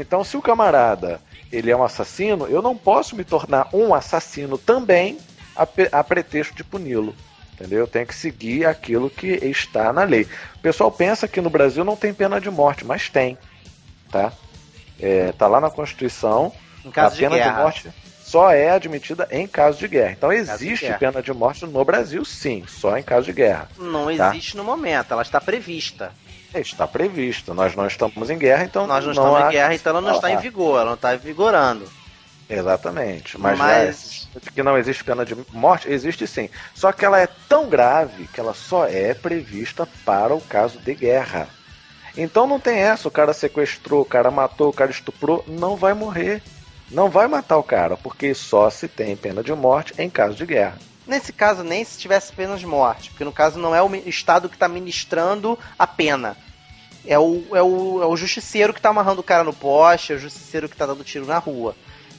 [0.00, 1.20] Então, se o camarada
[1.50, 5.18] ele é um assassino, eu não posso me tornar um assassino também
[5.56, 7.14] a, a pretexto de puni-lo.
[7.54, 7.80] Entendeu?
[7.80, 10.28] Eu tenho que seguir aquilo que está na lei.
[10.54, 13.36] O pessoal pensa que no Brasil não tem pena de morte, mas tem.
[14.12, 14.32] Tá?
[15.00, 16.52] É, tá lá na Constituição.
[16.84, 17.62] Em caso a de pena de, guerra.
[17.62, 17.90] morte
[18.20, 20.12] só é admitida em caso de guerra.
[20.12, 20.98] Então de existe guerra.
[20.98, 23.68] pena de morte no Brasil, sim, só em caso de guerra.
[23.76, 24.28] Não Tá.
[24.28, 26.12] existe no momento, ela está prevista.
[26.54, 27.52] Está previsto.
[27.54, 30.12] Nós não estamos em guerra, então Nós não, estamos há- em guerra, então ela não
[30.14, 31.84] está em Ah, vigor, ela não está vigorando.
[32.48, 33.38] Exatamente.
[33.38, 36.48] Mas, Mas- que não existe pena de morte, existe sim.
[36.74, 40.94] Só que ela é tão grave que ela só é prevista para o caso de
[40.94, 41.48] guerra.
[42.16, 45.92] Então não tem essa, o cara sequestrou, o cara matou, o cara estuprou, não vai
[45.92, 46.42] morrer.
[46.90, 50.46] Não vai matar o cara, porque só se tem pena de morte em caso de
[50.46, 50.78] guerra.
[51.08, 54.48] Nesse caso, nem se tivesse pena de morte, porque no caso não é o Estado
[54.48, 56.36] que está ministrando a pena.
[57.06, 60.16] É o, é, o, é o justiceiro que está amarrando o cara no poste, é
[60.16, 61.74] o justiceiro que está dando tiro na rua.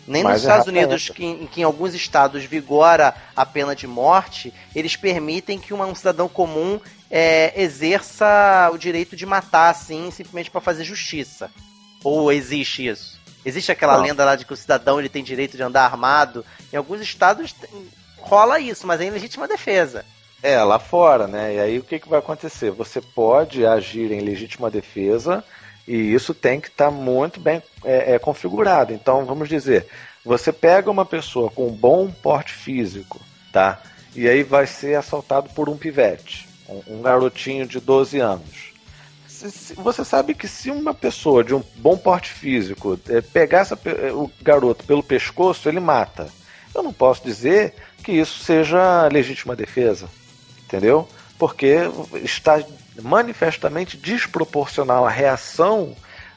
[0.07, 1.13] Nem Mas nos Estados é Unidos, essa.
[1.13, 5.85] que, em que em alguns estados vigora a pena de morte, eles permitem que uma-
[5.85, 6.79] um cidadão comum
[7.11, 11.51] é, exerça o direito de matar, assim, simplesmente para fazer justiça.
[12.03, 13.19] Ou existe isso?
[13.45, 14.03] Existe aquela Não.
[14.03, 16.43] lenda lá de que o cidadão ele tem direito de andar armado?
[16.73, 17.69] Em alguns estados tem-
[18.29, 20.05] rola isso, mas é em legítima defesa.
[20.41, 21.55] É, lá fora, né?
[21.55, 22.71] E aí o que, que vai acontecer?
[22.71, 25.43] Você pode agir em legítima defesa
[25.87, 28.93] e isso tem que estar muito bem é, é, configurado.
[28.93, 29.87] Então, vamos dizer,
[30.23, 33.19] você pega uma pessoa com um bom porte físico,
[33.51, 33.81] tá?
[34.15, 38.69] E aí vai ser assaltado por um pivete, um, um garotinho de 12 anos.
[39.27, 43.59] Se- se- Você sabe que se uma pessoa de um bom porte físico é, pegar
[43.59, 43.77] essa
[44.13, 46.27] o garoto pelo pescoço, ele mata.
[46.73, 50.09] Eu não posso dizer que isso seja legítima defesa
[50.69, 51.07] entendeu?
[51.37, 51.77] Porque
[52.23, 52.63] está
[53.01, 55.95] manifestamente desproporcional a reação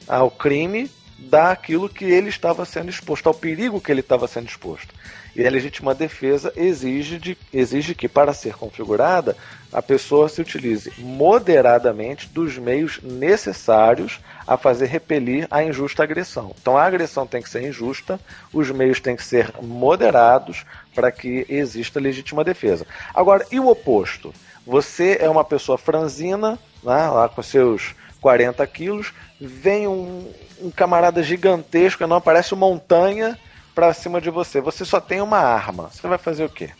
[0.08, 4.94] ao crime daquilo que ele estava sendo exposto, ao perigo que ele estava sendo exposto.
[5.34, 9.36] E a legítima defesa exige, de, exige que, para ser configurada,
[9.72, 16.54] a pessoa se utilize moderadamente dos meios necessários a fazer repelir a injusta agressão.
[16.60, 18.20] Então a agressão tem que ser injusta,
[18.52, 22.86] os meios têm que ser moderados para que exista legítima defesa.
[23.14, 24.34] Agora, e o oposto?
[24.66, 30.30] Você é uma pessoa franzina, né, lá com seus 40 quilos, vem um,
[30.60, 33.38] um camarada gigantesco, não parece montanha
[33.74, 34.60] para cima de você.
[34.60, 35.88] Você só tem uma arma.
[35.90, 36.70] Você vai fazer o quê?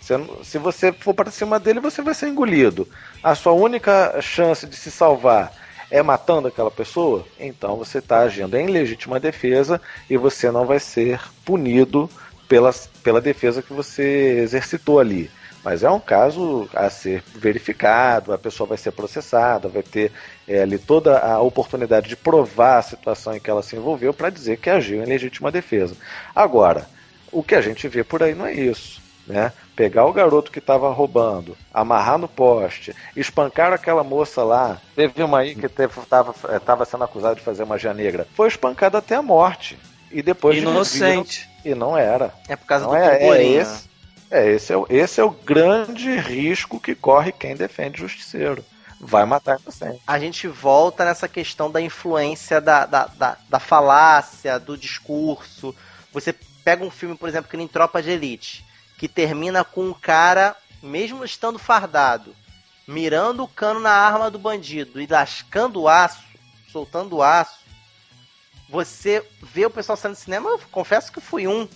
[0.00, 2.88] Você se você for para cima dele, você vai ser engolido.
[3.22, 5.52] A sua única chance de se salvar
[5.90, 10.78] é matando aquela pessoa, então você está agindo em legítima defesa e você não vai
[10.78, 12.08] ser punido
[12.48, 12.70] pela,
[13.02, 15.30] pela defesa que você exercitou ali.
[15.62, 20.10] Mas é um caso a ser verificado, a pessoa vai ser processada, vai ter
[20.48, 24.30] é, ali toda a oportunidade de provar a situação em que ela se envolveu para
[24.30, 25.94] dizer que agiu em legítima defesa.
[26.34, 26.86] Agora,
[27.30, 29.00] o que a gente vê por aí não é isso.
[29.26, 29.52] Né?
[29.76, 34.80] Pegar o garoto que estava roubando, amarrar no poste, espancar aquela moça lá.
[34.96, 38.26] Teve uma aí que estava sendo acusada de fazer magia negra.
[38.34, 39.78] Foi espancada até a morte.
[40.10, 41.46] E depois Inocente.
[41.46, 42.32] descobriram- E não era.
[42.48, 43.60] É por causa Não do é, é purpurinho.
[43.60, 43.88] esse,
[44.30, 48.64] é, esse é, o, esse é o grande risco que corre quem defende justiceiro.
[49.00, 50.02] Vai matar inocente.
[50.06, 55.74] a gente volta nessa questão da influência da, da, da, da falácia, do discurso.
[56.12, 58.64] Você pega um filme, por exemplo, que nem Tropa de Elite,
[58.98, 62.36] que termina com um cara, mesmo estando fardado,
[62.86, 66.22] mirando o cano na arma do bandido e lascando o aço,
[66.70, 67.60] soltando o aço.
[68.68, 71.66] Você vê o pessoal saindo do cinema, eu confesso que fui um.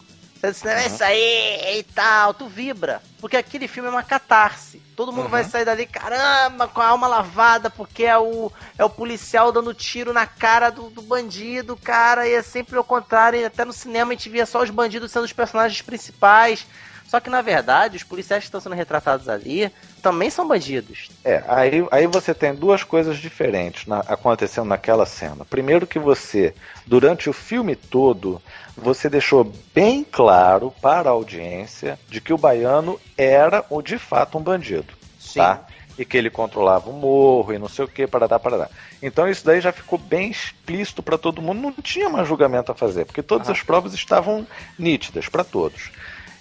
[0.52, 3.00] Cinema, é isso aí e tal, tu vibra.
[3.20, 4.82] Porque aquele filme é uma catarse.
[4.96, 5.30] Todo mundo Uhum.
[5.30, 9.72] vai sair dali, caramba, com a alma lavada, porque é o, é o policial dando
[9.74, 12.28] tiro na cara do, do bandido, cara.
[12.28, 13.44] E é sempre o contrário.
[13.46, 16.66] Até no cinema a gente via só os bandidos sendo os personagens principais.
[17.14, 19.70] Só que na verdade, os policiais que estão sendo retratados ali
[20.02, 21.10] também são bandidos.
[21.24, 25.44] É, aí, aí você tem duas coisas diferentes na- acontecendo naquela cena.
[25.44, 26.52] Primeiro que você,
[26.84, 28.42] durante o filme todo,
[28.76, 34.36] você deixou bem claro para a audiência de que o baiano era o de fato
[34.36, 34.92] um bandido.
[35.16, 35.38] Sim.
[35.38, 35.60] Tá?
[35.96, 38.68] E que ele controlava o morro e não sei o que, parará, parará.
[39.00, 42.74] Então isso daí já ficou bem explícito para todo mundo, não tinha mais julgamento a
[42.74, 44.44] fazer, porque todas as provas estavam
[44.76, 45.92] nítidas para todos.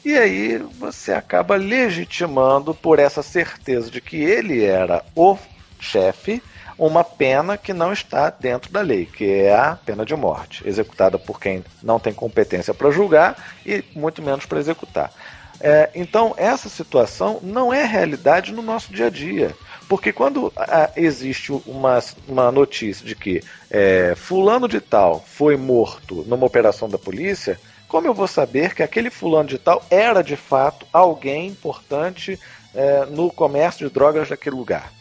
[0.06, 5.38] E aí você acaba legitimando por essa certeza de que ele era o
[5.80, 6.42] chefe
[6.78, 11.18] uma pena que não está dentro da lei, que é a pena de morte, executada
[11.18, 15.12] por quem não tem competência para julgar e muito menos para executar.
[15.60, 19.56] É, então, essa situação não é realidade no nosso dia a dia.
[19.88, 26.26] Porque quando a, existe uma, uma notícia de que é, fulano de tal foi morto
[26.28, 27.60] numa operação da polícia,
[27.94, 32.40] como eu vou saber que aquele fulano de tal era de fato alguém importante
[32.74, 34.92] é, no comércio de drogas daquele lugar?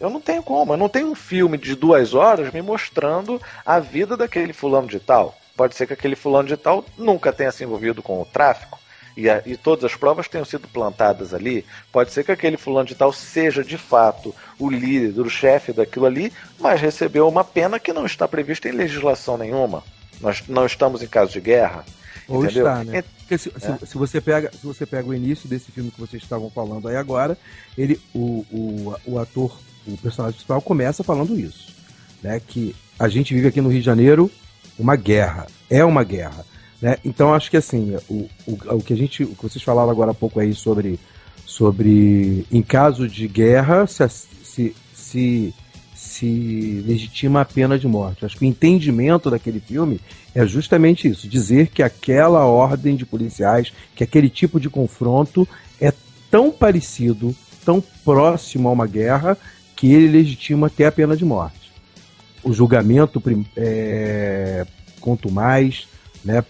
[0.00, 3.80] Eu não tenho como, eu não tenho um filme de duas horas me mostrando a
[3.80, 5.36] vida daquele fulano de tal.
[5.56, 8.78] Pode ser que aquele fulano de tal nunca tenha se envolvido com o tráfico
[9.16, 11.66] e, a, e, todas as provas tenham sido plantadas ali.
[11.90, 16.06] Pode ser que aquele fulano de tal seja de fato o líder, o chefe daquilo
[16.06, 19.82] ali, mas recebeu uma pena que não está prevista em legislação nenhuma.
[20.20, 21.84] Nós não estamos em caso de guerra.
[22.28, 22.66] Ou entendeu?
[22.66, 23.02] está, né?
[23.18, 23.58] Porque se, é.
[23.58, 26.88] se, se, você pega, se você pega o início desse filme que vocês estavam falando
[26.88, 27.36] aí agora,
[27.76, 31.74] ele, o, o, o ator, o personagem principal começa falando isso,
[32.22, 32.40] né?
[32.40, 34.30] Que a gente vive aqui no Rio de Janeiro
[34.78, 36.44] uma guerra, é uma guerra.
[36.80, 36.98] Né?
[37.04, 40.10] Então acho que assim, o, o, o, que a gente, o que vocês falaram agora
[40.10, 40.98] há pouco aí sobre,
[41.46, 45.54] sobre em caso de guerra se, se, se,
[46.14, 48.24] se legitima a pena de morte.
[48.24, 50.00] Acho que o entendimento daquele filme
[50.34, 55.46] é justamente isso, dizer que aquela ordem de policiais, que aquele tipo de confronto
[55.80, 55.92] é
[56.30, 57.34] tão parecido,
[57.64, 59.36] tão próximo a uma guerra,
[59.76, 61.64] que ele legitima até a pena de morte
[62.44, 63.20] o julgamento
[63.56, 64.66] é,
[65.00, 65.88] quanto mais,
[66.24, 66.44] né,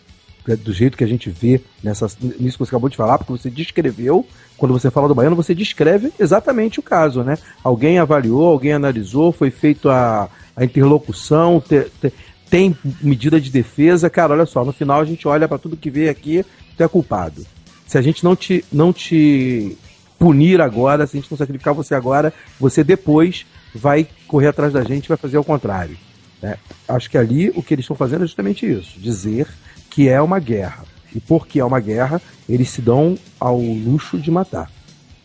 [0.47, 3.49] do jeito que a gente vê nessa, nisso que você acabou de falar, porque você
[3.49, 4.27] descreveu,
[4.59, 7.39] quando você fala do baiano, você descreve exatamente o caso, né?
[7.63, 12.13] Alguém avaliou, alguém analisou, foi feito a, a interlocução, te, te,
[12.51, 14.11] tem medida de defesa.
[14.11, 16.45] Cara, olha só, no final a gente olha para tudo que vê aqui,
[16.77, 17.45] tu é culpado.
[17.87, 19.77] Se a gente não te, não te
[20.19, 24.85] punir agora, se a gente não sacrificar você agora, você depois vai correr atrás da
[24.85, 25.97] gente vai fazer o contrário.
[26.41, 26.59] Né?
[26.87, 29.49] Acho que ali o que eles estão fazendo é justamente isso: dizer
[29.95, 30.85] que é uma guerra.
[31.15, 34.71] E porque é uma guerra, eles se dão ao luxo de matar,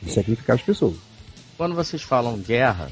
[0.02, 0.96] de sacrificar as pessoas.
[1.58, 2.90] Quando vocês falam guerra,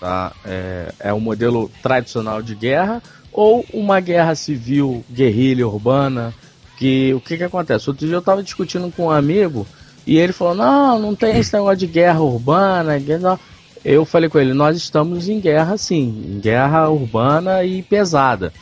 [0.00, 0.32] tá?
[0.44, 3.00] é, é o modelo tradicional de guerra
[3.32, 6.34] ou uma guerra civil, guerrilha urbana?
[6.76, 7.88] Que o que, que acontece?
[7.88, 9.64] Outro dia eu estava discutindo com um amigo
[10.04, 13.38] e ele falou: não, não tem esse negócio de guerra urbana, guerra
[13.84, 18.52] eu falei com ele, nós estamos em guerra sim, em guerra urbana e pesada.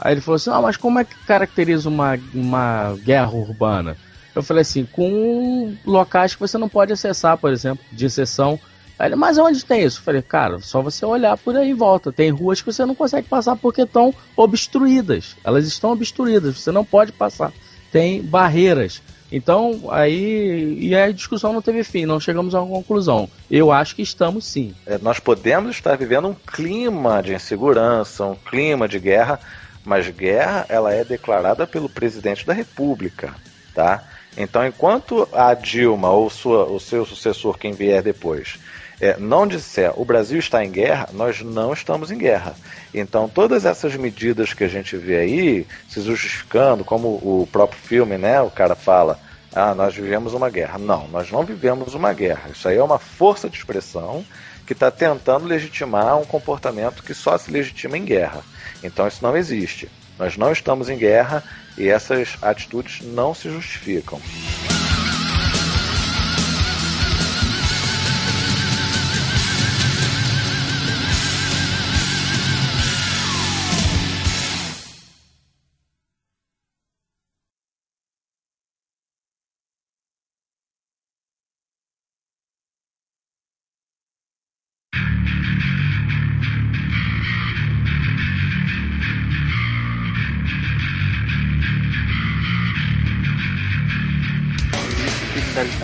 [0.00, 3.96] Aí ele falou assim, ah, mas como é que caracteriza uma, uma guerra urbana?
[4.34, 8.58] Eu falei assim, com locais que você não pode acessar, por exemplo, de exceção.
[8.98, 9.98] Aí ele, mas onde tem isso?
[9.98, 12.12] Eu falei, cara, só você olhar por aí em volta.
[12.12, 15.36] Tem ruas que você não consegue passar porque estão obstruídas.
[15.44, 17.52] Elas estão obstruídas, você não pode passar.
[17.92, 19.02] Tem barreiras.
[19.32, 20.76] Então, aí.
[20.80, 23.28] E a discussão não teve fim, não chegamos a uma conclusão.
[23.50, 24.74] Eu acho que estamos sim.
[24.86, 29.38] É, nós podemos estar vivendo um clima de insegurança, um clima de guerra,
[29.84, 33.34] mas guerra ela é declarada pelo presidente da República,
[33.74, 34.04] tá?
[34.36, 38.58] Então, enquanto a Dilma ou sua, o seu sucessor, quem vier depois,
[39.00, 42.54] é, não disser o Brasil está em guerra, nós não estamos em guerra.
[42.92, 48.18] Então, todas essas medidas que a gente vê aí se justificando, como o próprio filme,
[48.18, 49.18] né, o cara fala,
[49.52, 50.78] ah, nós vivemos uma guerra.
[50.78, 52.50] Não, nós não vivemos uma guerra.
[52.50, 54.24] Isso aí é uma força de expressão
[54.66, 58.44] que está tentando legitimar um comportamento que só se legitima em guerra.
[58.82, 59.88] Então, isso não existe.
[60.18, 61.42] Nós não estamos em guerra
[61.78, 64.20] e essas atitudes não se justificam.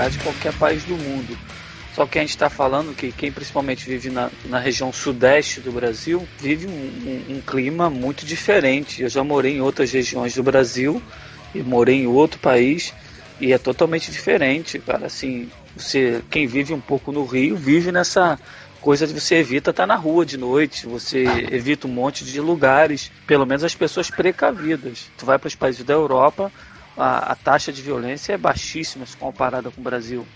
[0.09, 1.37] De qualquer país do mundo.
[1.95, 5.73] Só que a gente está falando que quem principalmente vive na, na região sudeste do
[5.73, 9.03] Brasil vive um, um, um, clima muito diferente.
[9.03, 11.03] Eu já morei em outras regiões do Brasil
[11.55, 12.93] e morei em outro país
[13.41, 15.07] e é totalmente diferente, cara.
[15.07, 18.39] Assim, você, quem vive um pouco no Rio vive nessa
[18.83, 22.41] coisa de você evita estar tá na rua de noite, você evita um monte de
[22.41, 25.11] lugares, pelo menos as pessoas precavidas.
[25.17, 26.53] Tu vai para os países da Europa,
[26.97, 30.27] a, a taxa de violência é baixíssima se comparada com o Brasil.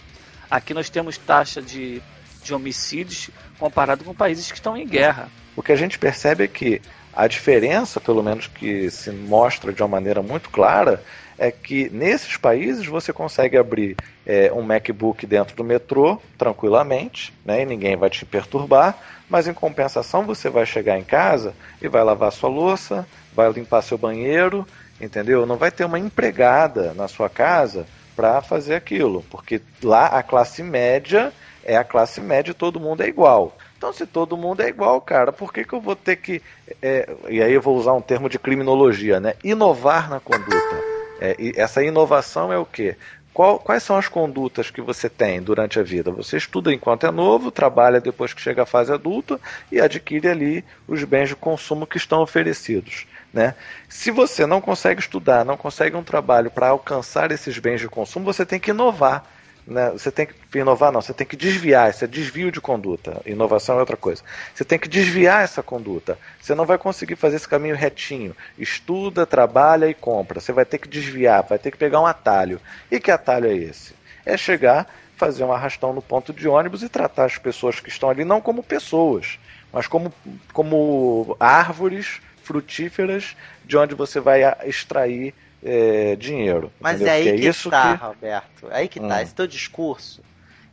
[0.50, 2.02] Aqui nós temos taxa de,
[2.42, 5.28] de homicídios comparado com países que estão em guerra.
[5.56, 6.80] O que a gente percebe é que
[7.12, 11.02] a diferença, pelo menos que se mostra de uma maneira muito clara,
[11.36, 13.96] é que nesses países você consegue abrir
[14.26, 18.96] é, um MacBook dentro do metrô tranquilamente, né, e ninguém vai te perturbar,
[19.28, 23.82] mas em compensação você vai chegar em casa e vai lavar sua louça, vai limpar
[23.82, 24.66] seu banheiro
[25.00, 25.46] entendeu?
[25.46, 30.62] Não vai ter uma empregada na sua casa para fazer aquilo, porque lá a classe
[30.62, 31.32] média
[31.64, 33.56] é a classe média todo mundo é igual.
[33.76, 36.42] Então, se todo mundo é igual, cara, por que, que eu vou ter que.
[36.82, 39.34] É, e aí eu vou usar um termo de criminologia, né?
[39.42, 40.84] Inovar na conduta.
[41.18, 42.96] É, essa inovação é o quê?
[43.32, 46.10] Qual, quais são as condutas que você tem durante a vida?
[46.10, 49.40] Você estuda enquanto é novo, trabalha depois que chega à fase adulta
[49.72, 53.06] e adquire ali os bens de consumo que estão oferecidos.
[53.32, 53.54] Né?
[53.88, 58.24] Se você não consegue estudar, não consegue um trabalho para alcançar esses bens de consumo,
[58.24, 59.24] você tem que inovar.
[59.66, 59.90] Né?
[59.90, 63.22] Você tem que inovar, não, você tem que desviar, isso é desvio de conduta.
[63.24, 64.22] Inovação é outra coisa.
[64.52, 66.18] Você tem que desviar essa conduta.
[66.40, 68.34] Você não vai conseguir fazer esse caminho retinho.
[68.58, 70.40] Estuda, trabalha e compra.
[70.40, 72.60] Você vai ter que desviar, vai ter que pegar um atalho.
[72.90, 73.94] E que atalho é esse?
[74.26, 78.08] É chegar, fazer um arrastão no ponto de ônibus e tratar as pessoas que estão
[78.08, 79.38] ali não como pessoas,
[79.72, 80.12] mas como,
[80.52, 82.20] como árvores
[82.50, 85.32] frutíferas de onde você vai extrair
[85.62, 86.72] é, dinheiro.
[86.80, 88.04] Mas é aí que isso tá, que...
[88.04, 88.68] Roberto.
[88.72, 89.06] É aí que Hum.
[89.06, 89.22] tá.
[89.22, 90.20] Esse teu discurso,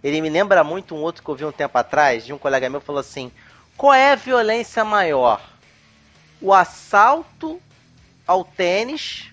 [0.03, 2.67] ele me lembra muito um outro que eu vi um tempo atrás, de um colega
[2.67, 3.32] meu que falou assim:
[3.78, 5.39] qual é a violência maior?
[6.41, 7.61] O assalto
[8.25, 9.32] ao tênis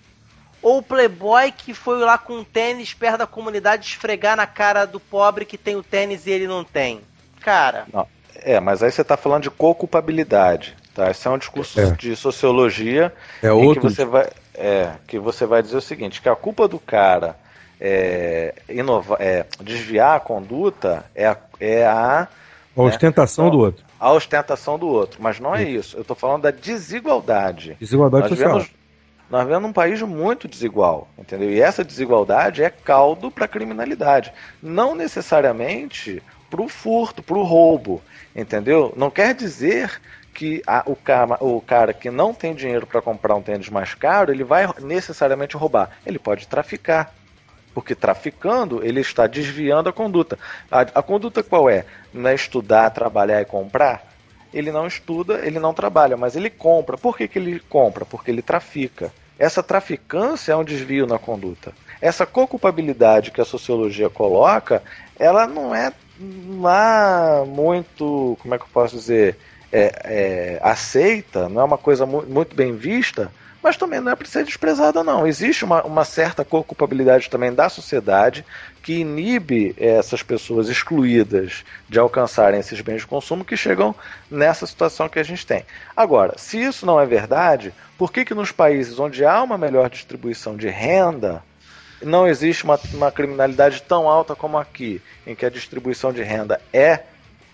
[0.60, 4.84] ou o playboy que foi lá com um tênis perto da comunidade esfregar na cara
[4.84, 7.00] do pobre que tem o tênis e ele não tem?
[7.40, 10.76] Cara, Não, é, mas aí você está falando de co-culpabilidade.
[10.94, 11.10] Tá?
[11.10, 11.90] Esse é um discurso É.
[11.90, 13.80] de sociologia É outro.
[13.82, 17.36] que você vai, é, que você vai dizer o seguinte, que a culpa do cara
[17.80, 22.28] é, inova, é, desviar a conduta é a, é a,
[22.76, 23.84] A ostentação do outro.
[23.98, 25.18] a ostentação do outro.
[25.20, 25.96] Mas não é isso.
[25.96, 27.76] Eu estou falando da desigualdade.
[27.80, 28.52] Desigualdade Nós social.
[28.58, 28.74] vivemos,
[29.28, 31.50] nós vivemos num país muito desigual, entendeu?
[31.50, 34.32] E essa desigualdade é caldo para a criminalidade.
[34.62, 38.00] Não necessariamente para o furto, para o roubo,
[38.36, 38.94] entendeu?
[38.96, 40.00] Não quer dizer
[40.34, 43.94] que a- o, cara, o cara que não tem dinheiro para comprar um tênis mais
[43.94, 45.90] caro, ele vai necessariamente roubar.
[46.04, 47.12] Ele pode traficar.
[47.72, 50.38] Porque traficando, ele está desviando a conduta.
[50.70, 51.84] A, a conduta qual é?
[52.12, 54.04] Não é estudar, trabalhar e comprar?
[54.52, 56.96] Ele não estuda, ele não trabalha, mas ele compra.
[56.96, 58.04] Por que, que ele compra?
[58.04, 59.12] Porque ele trafica.
[59.36, 61.72] Essa traficância é um desvio na conduta.
[62.00, 64.82] Essa co-culpabilidade que a sociologia coloca,
[65.18, 65.92] ela não é
[66.58, 69.36] lá muito, como é que eu posso dizer,
[69.72, 73.30] é, é, aceita, não é uma coisa mu- muito bem vista,
[73.62, 75.26] mas também não é para ser desprezada, não.
[75.26, 78.44] Existe uma, uma certa culpabilidade também da sociedade
[78.82, 83.94] que inibe essas pessoas excluídas de alcançarem esses bens de consumo que chegam
[84.30, 85.64] nessa situação que a gente tem.
[85.96, 89.88] Agora, se isso não é verdade, por que, que nos países onde há uma melhor
[89.88, 91.42] distribuição de renda,
[92.02, 96.60] não existe uma, uma criminalidade tão alta como aqui, em que a distribuição de renda
[96.70, 97.00] é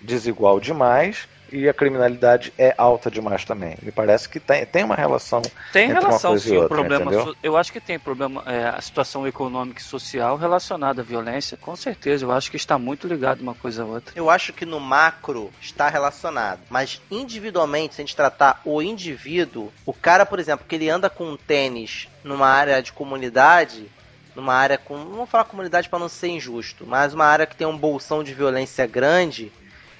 [0.00, 3.76] desigual demais e a criminalidade é alta demais também.
[3.82, 5.42] Me parece que tem, tem uma relação
[5.72, 7.04] Tem entre uma relação, coisa e sim, o outra, problema.
[7.04, 7.36] entendeu?
[7.42, 11.74] Eu acho que tem problema, é, a situação econômica e social relacionada à violência, com
[11.76, 12.24] certeza.
[12.24, 14.12] Eu acho que está muito ligado uma coisa a outra.
[14.16, 16.60] eu acho que no macro está relacionado.
[16.68, 21.10] Mas individualmente, se a gente tratar o indivíduo, o cara, por exemplo, que ele anda
[21.10, 23.90] com um tênis numa área de comunidade,
[24.34, 24.96] numa área com.
[24.96, 28.22] Não vou falar comunidade para não ser injusto, mas uma área que tem um bolsão
[28.22, 29.52] de violência grande,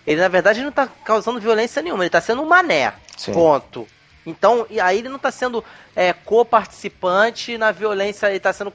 [0.06, 2.92] ele na verdade não tá causando violência nenhuma, ele tá sendo um mané.
[3.16, 3.32] Sim.
[3.32, 3.86] Ponto.
[4.26, 5.64] Então, e aí ele não tá sendo
[5.96, 8.72] é, co-participante na violência, ele tá sendo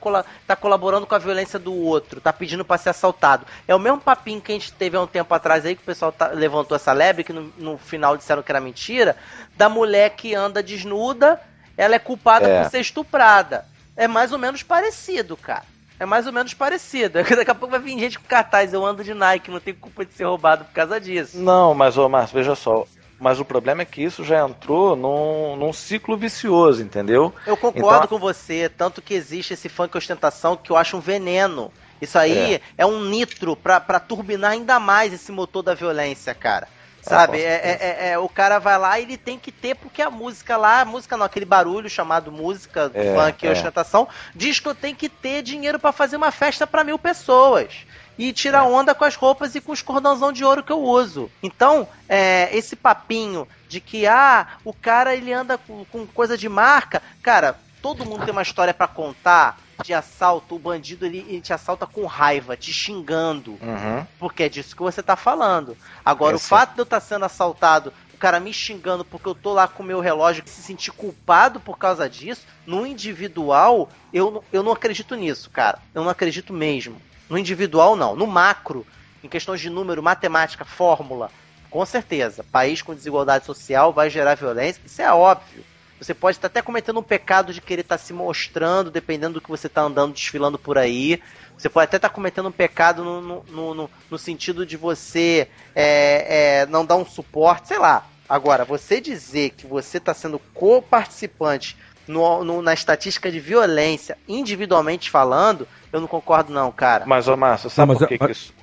[0.48, 3.46] tá colaborando com a violência do outro, tá pedindo pra ser assaltado.
[3.68, 5.86] É o mesmo papinho que a gente teve há um tempo atrás aí, que o
[5.86, 9.16] pessoal tá- levantou essa lebre, que no, no final disseram que era mentira,
[9.56, 11.40] da mulher que anda desnuda,
[11.78, 12.64] ela é culpada É.
[12.64, 13.66] por ser estuprada.
[13.96, 15.64] É mais ou menos parecido, cara.
[16.00, 17.20] É mais ou menos parecido.
[17.24, 20.06] Daqui a pouco vai vir gente com cartaz, eu ando de Nike, não tenho culpa
[20.06, 21.38] de ser roubado por causa disso.
[21.38, 22.86] Não, mas, ô Márcio, veja só.
[23.18, 27.34] Mas o problema é que isso já entrou num, num ciclo vicioso, entendeu?
[27.48, 31.00] Eu concordo Então- com você, tanto que existe esse funk ostentação que eu acho um
[31.00, 31.72] veneno.
[32.02, 36.68] Isso aí é, um nitro pra turbinar ainda mais esse motor da violência, cara.
[37.06, 37.40] Sabe?
[37.40, 40.10] É, é- é- é- o cara vai lá e ele tem que ter, porque a
[40.10, 43.52] música lá, a música não, aquele barulho chamado música, É, funk e é.
[43.52, 47.86] ostentação, diz que eu tenho que ter dinheiro pra fazer uma festa pra mil pessoas.
[48.18, 51.30] E tirar onda com as roupas e com os cordãozão de ouro que eu uso.
[51.44, 56.48] Então, é, esse papinho de que, ah, o cara ele anda com, com coisa de
[56.48, 57.02] marca.
[57.22, 60.56] Cara, todo mundo tem uma história pra contar de assalto.
[60.56, 63.52] O bandido ele, ele te assalta com raiva, te xingando.
[63.62, 64.06] Uhum.
[64.20, 65.78] Porque é disso que você tá falando.
[66.04, 69.36] Agora, o Esse- fato de eu estar sendo assaltado, o cara me xingando porque eu
[69.36, 74.44] tô lá com o meu relógio se sentir culpado por causa disso, no individual, eu,
[74.54, 75.80] eu não acredito nisso, cara.
[75.94, 77.02] Eu não acredito mesmo.
[77.30, 78.16] No individual, não.
[78.16, 78.86] No macro,
[79.24, 81.30] em questões de número, matemática, fórmula,
[81.70, 82.44] com certeza.
[82.52, 85.64] País com desigualdade social vai gerar violência, isso é óbvio.
[86.00, 89.50] Você pode estar até cometendo um pecado de querer estar se mostrando, dependendo do que
[89.50, 91.22] você está andando, desfilando por aí.
[91.58, 96.62] Você pode até estar cometendo um pecado no, no, no, no sentido de você é,
[96.62, 98.06] é, não dar um suporte, sei lá.
[98.28, 101.78] Agora, você dizer que você está sendo co-participante
[102.08, 107.06] no, no, na estatística de violência, individualmente falando, eu não concordo não, cara.
[107.06, 108.28] Mas, ô Márcio, sabe não, por que, mas...
[108.28, 108.54] que isso...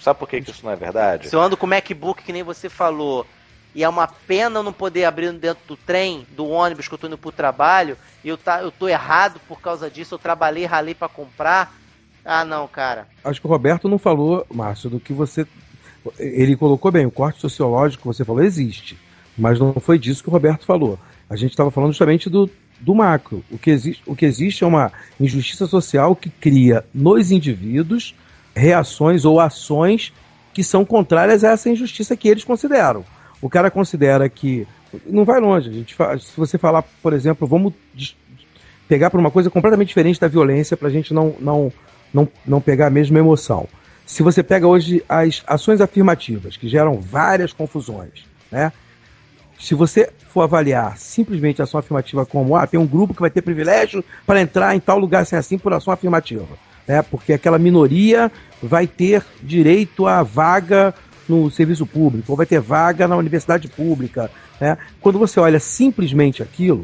[0.00, 1.28] Sabe por que, que isso não é verdade?
[1.28, 3.26] Se eu ando com o MacBook, que nem você falou,
[3.74, 6.98] e é uma pena eu não poder abrir dentro do trem, do ônibus que eu
[6.98, 10.64] tô indo pro trabalho, e eu, tá, eu tô errado por causa disso, eu trabalhei,
[10.64, 11.74] ralei para comprar.
[12.24, 13.06] Ah, não, cara.
[13.24, 15.46] Acho que o Roberto não falou, Márcio, do que você.
[16.18, 18.98] Ele colocou bem, o corte sociológico que você falou existe.
[19.36, 20.98] Mas não foi disso que o Roberto falou.
[21.30, 22.50] A gente estava falando justamente do,
[22.80, 23.44] do macro.
[23.50, 28.14] O que, existe, o que existe é uma injustiça social que cria nos indivíduos
[28.54, 30.12] reações ou ações
[30.52, 33.04] que são contrárias a essa injustiça que eles consideram.
[33.40, 34.66] O cara considera que.
[35.06, 35.68] Não vai longe.
[35.68, 37.74] A gente se você falar, por exemplo, vamos
[38.88, 41.72] pegar para uma coisa completamente diferente da violência para a gente não, não,
[42.12, 43.68] não, não pegar a mesma emoção.
[44.06, 48.72] Se você pega hoje as ações afirmativas, que geram várias confusões, né?
[49.60, 53.28] Se você for avaliar simplesmente a ação afirmativa como, ah, tem um grupo que vai
[53.28, 56.46] ter privilégio para entrar em tal lugar sem assim por ação afirmativa,
[56.86, 57.02] né?
[57.02, 58.32] Porque aquela minoria
[58.62, 60.94] vai ter direito à vaga
[61.28, 64.78] no serviço público, ou vai ter vaga na universidade pública, né?
[65.00, 66.82] Quando você olha simplesmente aquilo,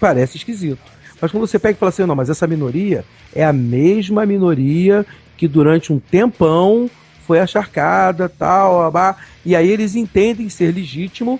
[0.00, 0.80] parece esquisito.
[1.20, 5.06] Mas quando você pega e fala assim, não, mas essa minoria é a mesma minoria
[5.36, 6.90] que durante um tempão
[7.26, 11.38] foi acharcada, tal, blá, e aí eles entendem ser legítimo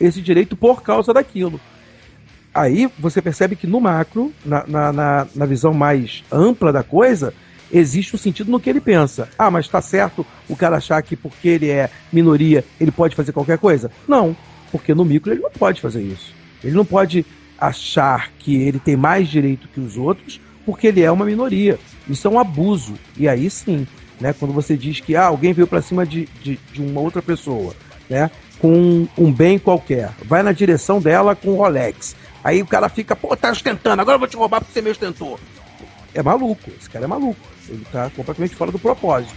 [0.00, 1.60] esse direito por causa daquilo.
[2.52, 7.32] Aí você percebe que no macro, na, na, na, na visão mais ampla da coisa,
[7.72, 9.28] existe um sentido no que ele pensa.
[9.38, 13.32] Ah, mas está certo o cara achar que porque ele é minoria, ele pode fazer
[13.32, 13.90] qualquer coisa?
[14.06, 14.36] Não,
[14.70, 16.34] porque no micro ele não pode fazer isso.
[16.62, 17.24] Ele não pode
[17.58, 21.78] achar que ele tem mais direito que os outros porque ele é uma minoria.
[22.08, 22.94] Isso é um abuso.
[23.16, 23.86] E aí sim,
[24.20, 27.20] né, quando você diz que ah, alguém veio para cima de, de, de, uma outra
[27.20, 27.74] pessoa,
[28.08, 32.14] né, com um bem qualquer, vai na direção dela com o Rolex.
[32.44, 34.90] Aí o cara fica, pô, tá ostentando, agora eu vou te roubar porque você me
[34.90, 35.38] ostentou.
[36.14, 37.51] É maluco, esse cara é maluco.
[37.68, 39.34] Ele tá completamente fora do propósito.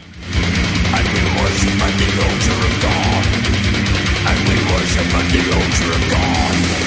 [4.27, 6.84] And we worship worship the altar of God.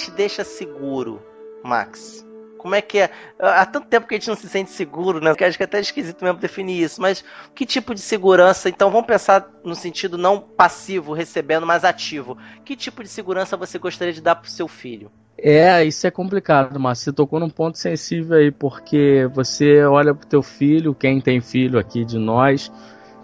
[0.00, 1.22] Te deixa seguro,
[1.62, 2.26] Max?
[2.56, 3.10] Como é que é?
[3.38, 5.34] Há tanto tempo que a gente não se sente seguro, né?
[5.34, 7.00] Que acho que é até esquisito mesmo definir isso.
[7.00, 7.24] Mas
[7.54, 8.68] que tipo de segurança?
[8.68, 12.36] Então vamos pensar no sentido não passivo, recebendo, mas ativo.
[12.62, 15.10] Que tipo de segurança você gostaria de dar pro seu filho?
[15.38, 20.26] É, isso é complicado, mas você tocou num ponto sensível aí, porque você olha pro
[20.26, 22.70] teu filho, quem tem filho aqui de nós,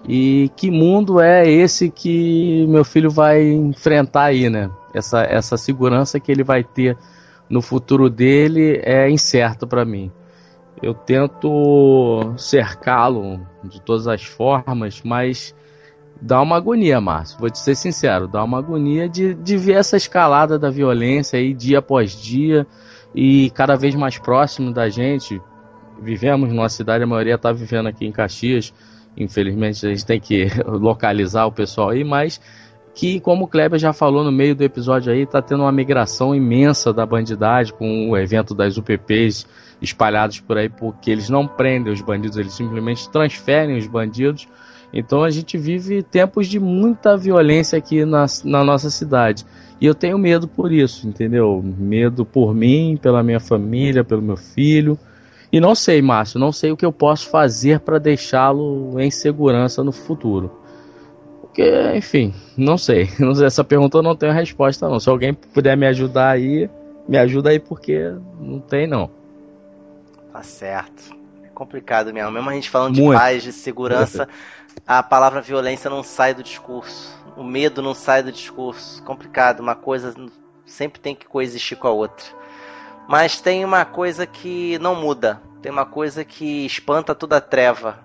[0.09, 4.70] e que mundo é esse que meu filho vai enfrentar aí, né?
[4.97, 6.97] Essa, essa segurança que ele vai ter
[7.49, 10.11] no futuro dele é incerto para mim.
[10.82, 15.55] Eu tento cercá-lo de todas as formas, mas
[16.20, 17.38] dá uma agonia, Márcio.
[17.38, 21.55] Vou te ser sincero, dá uma agonia de, de ver essa escalada da violência aí
[21.55, 22.66] dia após dia
[23.14, 25.40] e cada vez mais próximo da gente.
[26.01, 28.72] Vivemos numa cidade, a maioria está vivendo aqui em Caxias.
[29.16, 32.38] Infelizmente a gente tem que localizar o pessoal aí, mas
[32.97, 36.34] que, como o Kleber já falou no meio do episódio aí, está tendo uma migração
[36.34, 39.47] imensa da bandidagem com o evento das UPPs
[39.82, 44.49] espalhados por aí, porque eles não prendem os bandidos, eles simplesmente transferem os bandidos.
[44.94, 49.44] Então a gente vive tempos de muita violência aqui na, na nossa cidade.
[49.78, 51.62] E eu tenho medo por isso, entendeu?
[51.62, 54.98] Medo por mim, pela minha família, pelo meu filho.
[55.52, 59.85] E não sei, Márcio, não sei o que eu posso fazer para deixá-lo em segurança
[59.85, 60.64] no futuro.
[61.57, 63.09] Porque, enfim, não sei.
[63.43, 65.01] Essa pergunta eu não tenho resposta, não.
[65.01, 66.69] Se alguém puder me ajudar aí,
[67.09, 69.11] me ajuda aí, porque não tem, não.
[70.31, 71.16] Tá certo.
[71.43, 72.31] É complicado mesmo.
[72.31, 74.28] Mesmo a gente falando de paz, de segurança,
[74.87, 77.19] a palavra violência não sai do discurso.
[77.35, 79.03] O medo não sai do discurso.
[79.03, 79.61] Complicado.
[79.61, 80.15] Uma coisa
[80.66, 82.27] sempre tem que coexistir com a outra.
[83.09, 85.41] Mas tem uma coisa que não muda.
[85.62, 87.99] Tem uma coisa que espanta toda a treva,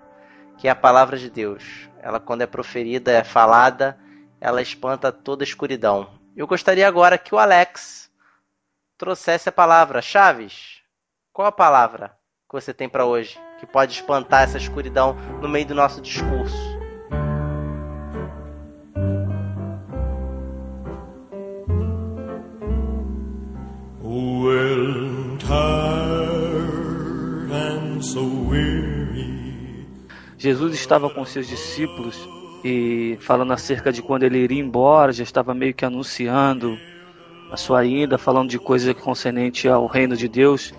[0.57, 1.90] que é a palavra de Deus.
[2.02, 3.98] Ela, quando é proferida, é falada,
[4.40, 6.10] ela espanta toda a escuridão.
[6.36, 8.10] Eu gostaria agora que o Alex
[8.98, 10.02] trouxesse a palavra.
[10.02, 10.82] Chaves,
[11.32, 12.18] qual a palavra
[12.49, 16.70] que você tem para hoje que pode espantar essa escuridão no meio do nosso discurso?
[30.41, 32.27] Jesus estava com seus discípulos
[32.65, 36.80] e falando acerca de quando ele iria embora, já estava meio que anunciando
[37.51, 40.73] a sua ida, falando de coisas concernente ao reino de Deus,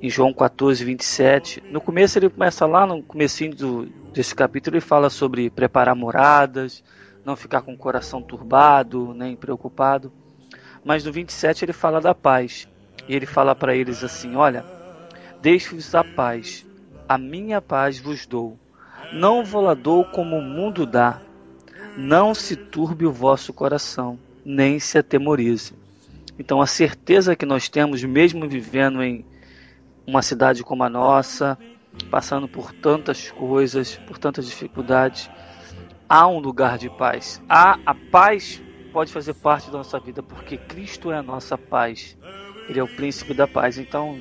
[0.00, 1.62] em João 14, 27.
[1.70, 3.84] No começo ele começa lá, no comecinho do,
[4.14, 6.82] desse capítulo, ele fala sobre preparar moradas,
[7.22, 10.10] não ficar com o coração turbado, nem preocupado.
[10.82, 12.66] Mas no 27 ele fala da paz.
[13.06, 14.64] E ele fala para eles assim: Olha,
[15.42, 16.66] deixo-vos a paz,
[17.06, 18.58] a minha paz vos dou.
[19.12, 19.42] Não
[19.80, 21.20] dou como o mundo dá.
[21.96, 25.74] Não se turbe o vosso coração, nem se atemorize.
[26.38, 29.24] Então a certeza que nós temos, mesmo vivendo em
[30.06, 31.58] uma cidade como a nossa,
[32.10, 35.30] passando por tantas coisas, por tantas dificuldades,
[36.08, 37.42] há um lugar de paz.
[37.48, 38.62] Há a paz
[38.92, 42.16] pode fazer parte da nossa vida porque Cristo é a nossa paz.
[42.68, 43.78] Ele é o príncipe da paz.
[43.78, 44.20] Então,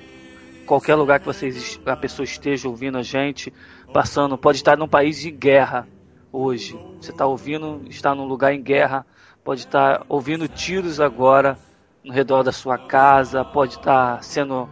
[0.70, 3.52] qualquer lugar que vocês a pessoa esteja ouvindo a gente,
[3.92, 5.88] passando, pode estar num país de guerra
[6.32, 6.80] hoje.
[7.02, 9.04] Você está ouvindo, está num lugar em guerra,
[9.44, 11.58] pode estar ouvindo tiros agora
[12.04, 14.70] no redor da sua casa, pode estar sendo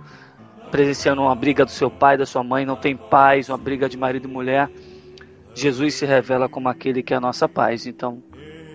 [0.70, 3.98] presenciando uma briga do seu pai, da sua mãe, não tem paz, uma briga de
[3.98, 4.70] marido e mulher.
[5.56, 7.88] Jesus se revela como aquele que é a nossa paz.
[7.88, 8.22] Então,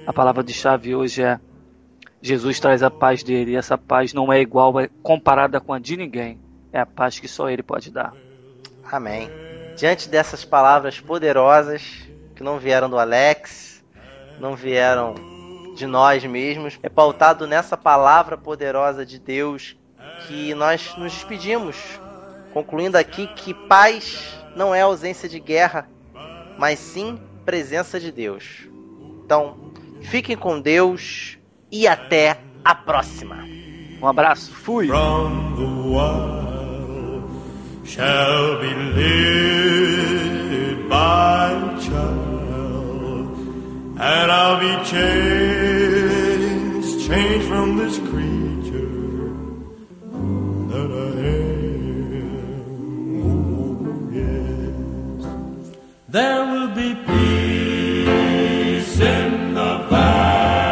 [0.04, 1.38] a palavra de chave hoje é
[2.20, 5.78] Jesus traz a paz dele, e essa paz não é igual, é comparada com a
[5.78, 6.41] de ninguém.
[6.72, 8.14] É a paz que só ele pode dar.
[8.90, 9.30] Amém.
[9.76, 11.82] Diante dessas palavras poderosas,
[12.34, 13.84] que não vieram do Alex,
[14.38, 15.14] não vieram
[15.74, 19.76] de nós mesmos, é pautado nessa palavra poderosa de Deus
[20.26, 21.76] que nós nos despedimos,
[22.52, 25.88] concluindo aqui que paz não é ausência de guerra,
[26.58, 28.68] mas sim presença de Deus.
[29.24, 29.72] Então,
[30.02, 31.38] fiquem com Deus
[31.70, 33.44] e até a próxima.
[34.00, 34.88] Um abraço, fui.
[37.84, 41.50] Shall be led by
[41.80, 43.36] child,
[43.98, 49.30] and I'll be changed, changed from this creature
[50.70, 50.92] that I
[51.28, 53.22] am.
[53.24, 55.26] Oh, yes.
[56.08, 60.71] There will be peace in the valley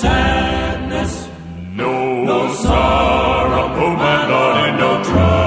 [0.00, 1.28] sadness,
[1.74, 5.39] no, no sorrow, oh my Lord, and no trouble,